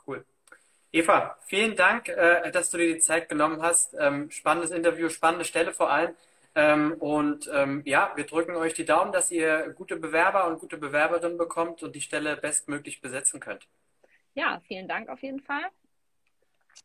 Cool. 0.06 0.24
Eva, 0.92 1.36
vielen 1.46 1.74
Dank, 1.74 2.08
äh, 2.08 2.52
dass 2.52 2.70
du 2.70 2.78
dir 2.78 2.94
die 2.94 3.00
Zeit 3.00 3.28
genommen 3.28 3.60
hast. 3.62 3.94
Ähm, 3.98 4.30
spannendes 4.30 4.70
Interview, 4.70 5.08
spannende 5.08 5.44
Stelle 5.44 5.72
vor 5.72 5.90
allem. 5.90 6.14
Ähm, 6.56 6.94
und 7.00 7.50
ähm, 7.52 7.82
ja, 7.84 8.12
wir 8.14 8.26
drücken 8.26 8.54
euch 8.54 8.74
die 8.74 8.84
Daumen, 8.84 9.12
dass 9.12 9.30
ihr 9.30 9.72
gute 9.72 9.96
Bewerber 9.96 10.46
und 10.46 10.60
gute 10.60 10.78
Bewerberinnen 10.78 11.36
bekommt 11.36 11.82
und 11.82 11.94
die 11.94 12.00
Stelle 12.00 12.36
bestmöglich 12.36 13.00
besetzen 13.00 13.40
könnt. 13.40 13.66
Ja, 14.34 14.60
vielen 14.66 14.86
Dank 14.86 15.08
auf 15.08 15.22
jeden 15.22 15.40
Fall. 15.40 15.64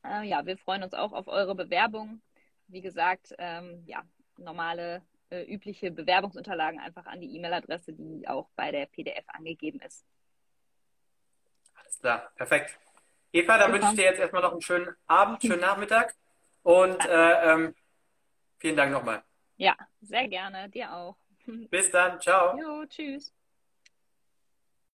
Äh, 0.03 0.27
ja, 0.27 0.45
wir 0.45 0.57
freuen 0.57 0.83
uns 0.83 0.93
auch 0.93 1.13
auf 1.13 1.27
eure 1.27 1.55
Bewerbung. 1.55 2.21
Wie 2.67 2.81
gesagt, 2.81 3.33
ähm, 3.37 3.83
ja, 3.85 4.03
normale, 4.37 5.03
äh, 5.29 5.43
übliche 5.43 5.91
Bewerbungsunterlagen 5.91 6.79
einfach 6.79 7.05
an 7.05 7.21
die 7.21 7.35
E-Mail-Adresse, 7.35 7.93
die 7.93 8.27
auch 8.27 8.49
bei 8.55 8.71
der 8.71 8.87
PDF 8.87 9.25
angegeben 9.27 9.79
ist. 9.81 10.05
Alles 11.75 11.99
klar, 11.99 12.31
perfekt. 12.35 12.79
Eva, 13.31 13.57
dann 13.57 13.71
wünsche 13.71 13.89
ich 13.89 13.95
dir 13.95 14.05
jetzt 14.05 14.19
erstmal 14.19 14.41
noch 14.41 14.51
einen 14.51 14.61
schönen 14.61 14.95
Abend, 15.05 15.41
schönen 15.41 15.61
Nachmittag 15.61 16.15
und 16.63 17.05
äh, 17.05 17.53
ähm, 17.53 17.75
vielen 18.57 18.75
Dank 18.75 18.91
nochmal. 18.91 19.23
Ja, 19.59 19.75
sehr 20.01 20.27
gerne. 20.29 20.69
Dir 20.69 20.93
auch. 20.93 21.17
Bis 21.69 21.91
dann. 21.91 22.19
Ciao. 22.21 22.57
Jo, 22.57 22.85
tschüss. 22.85 23.33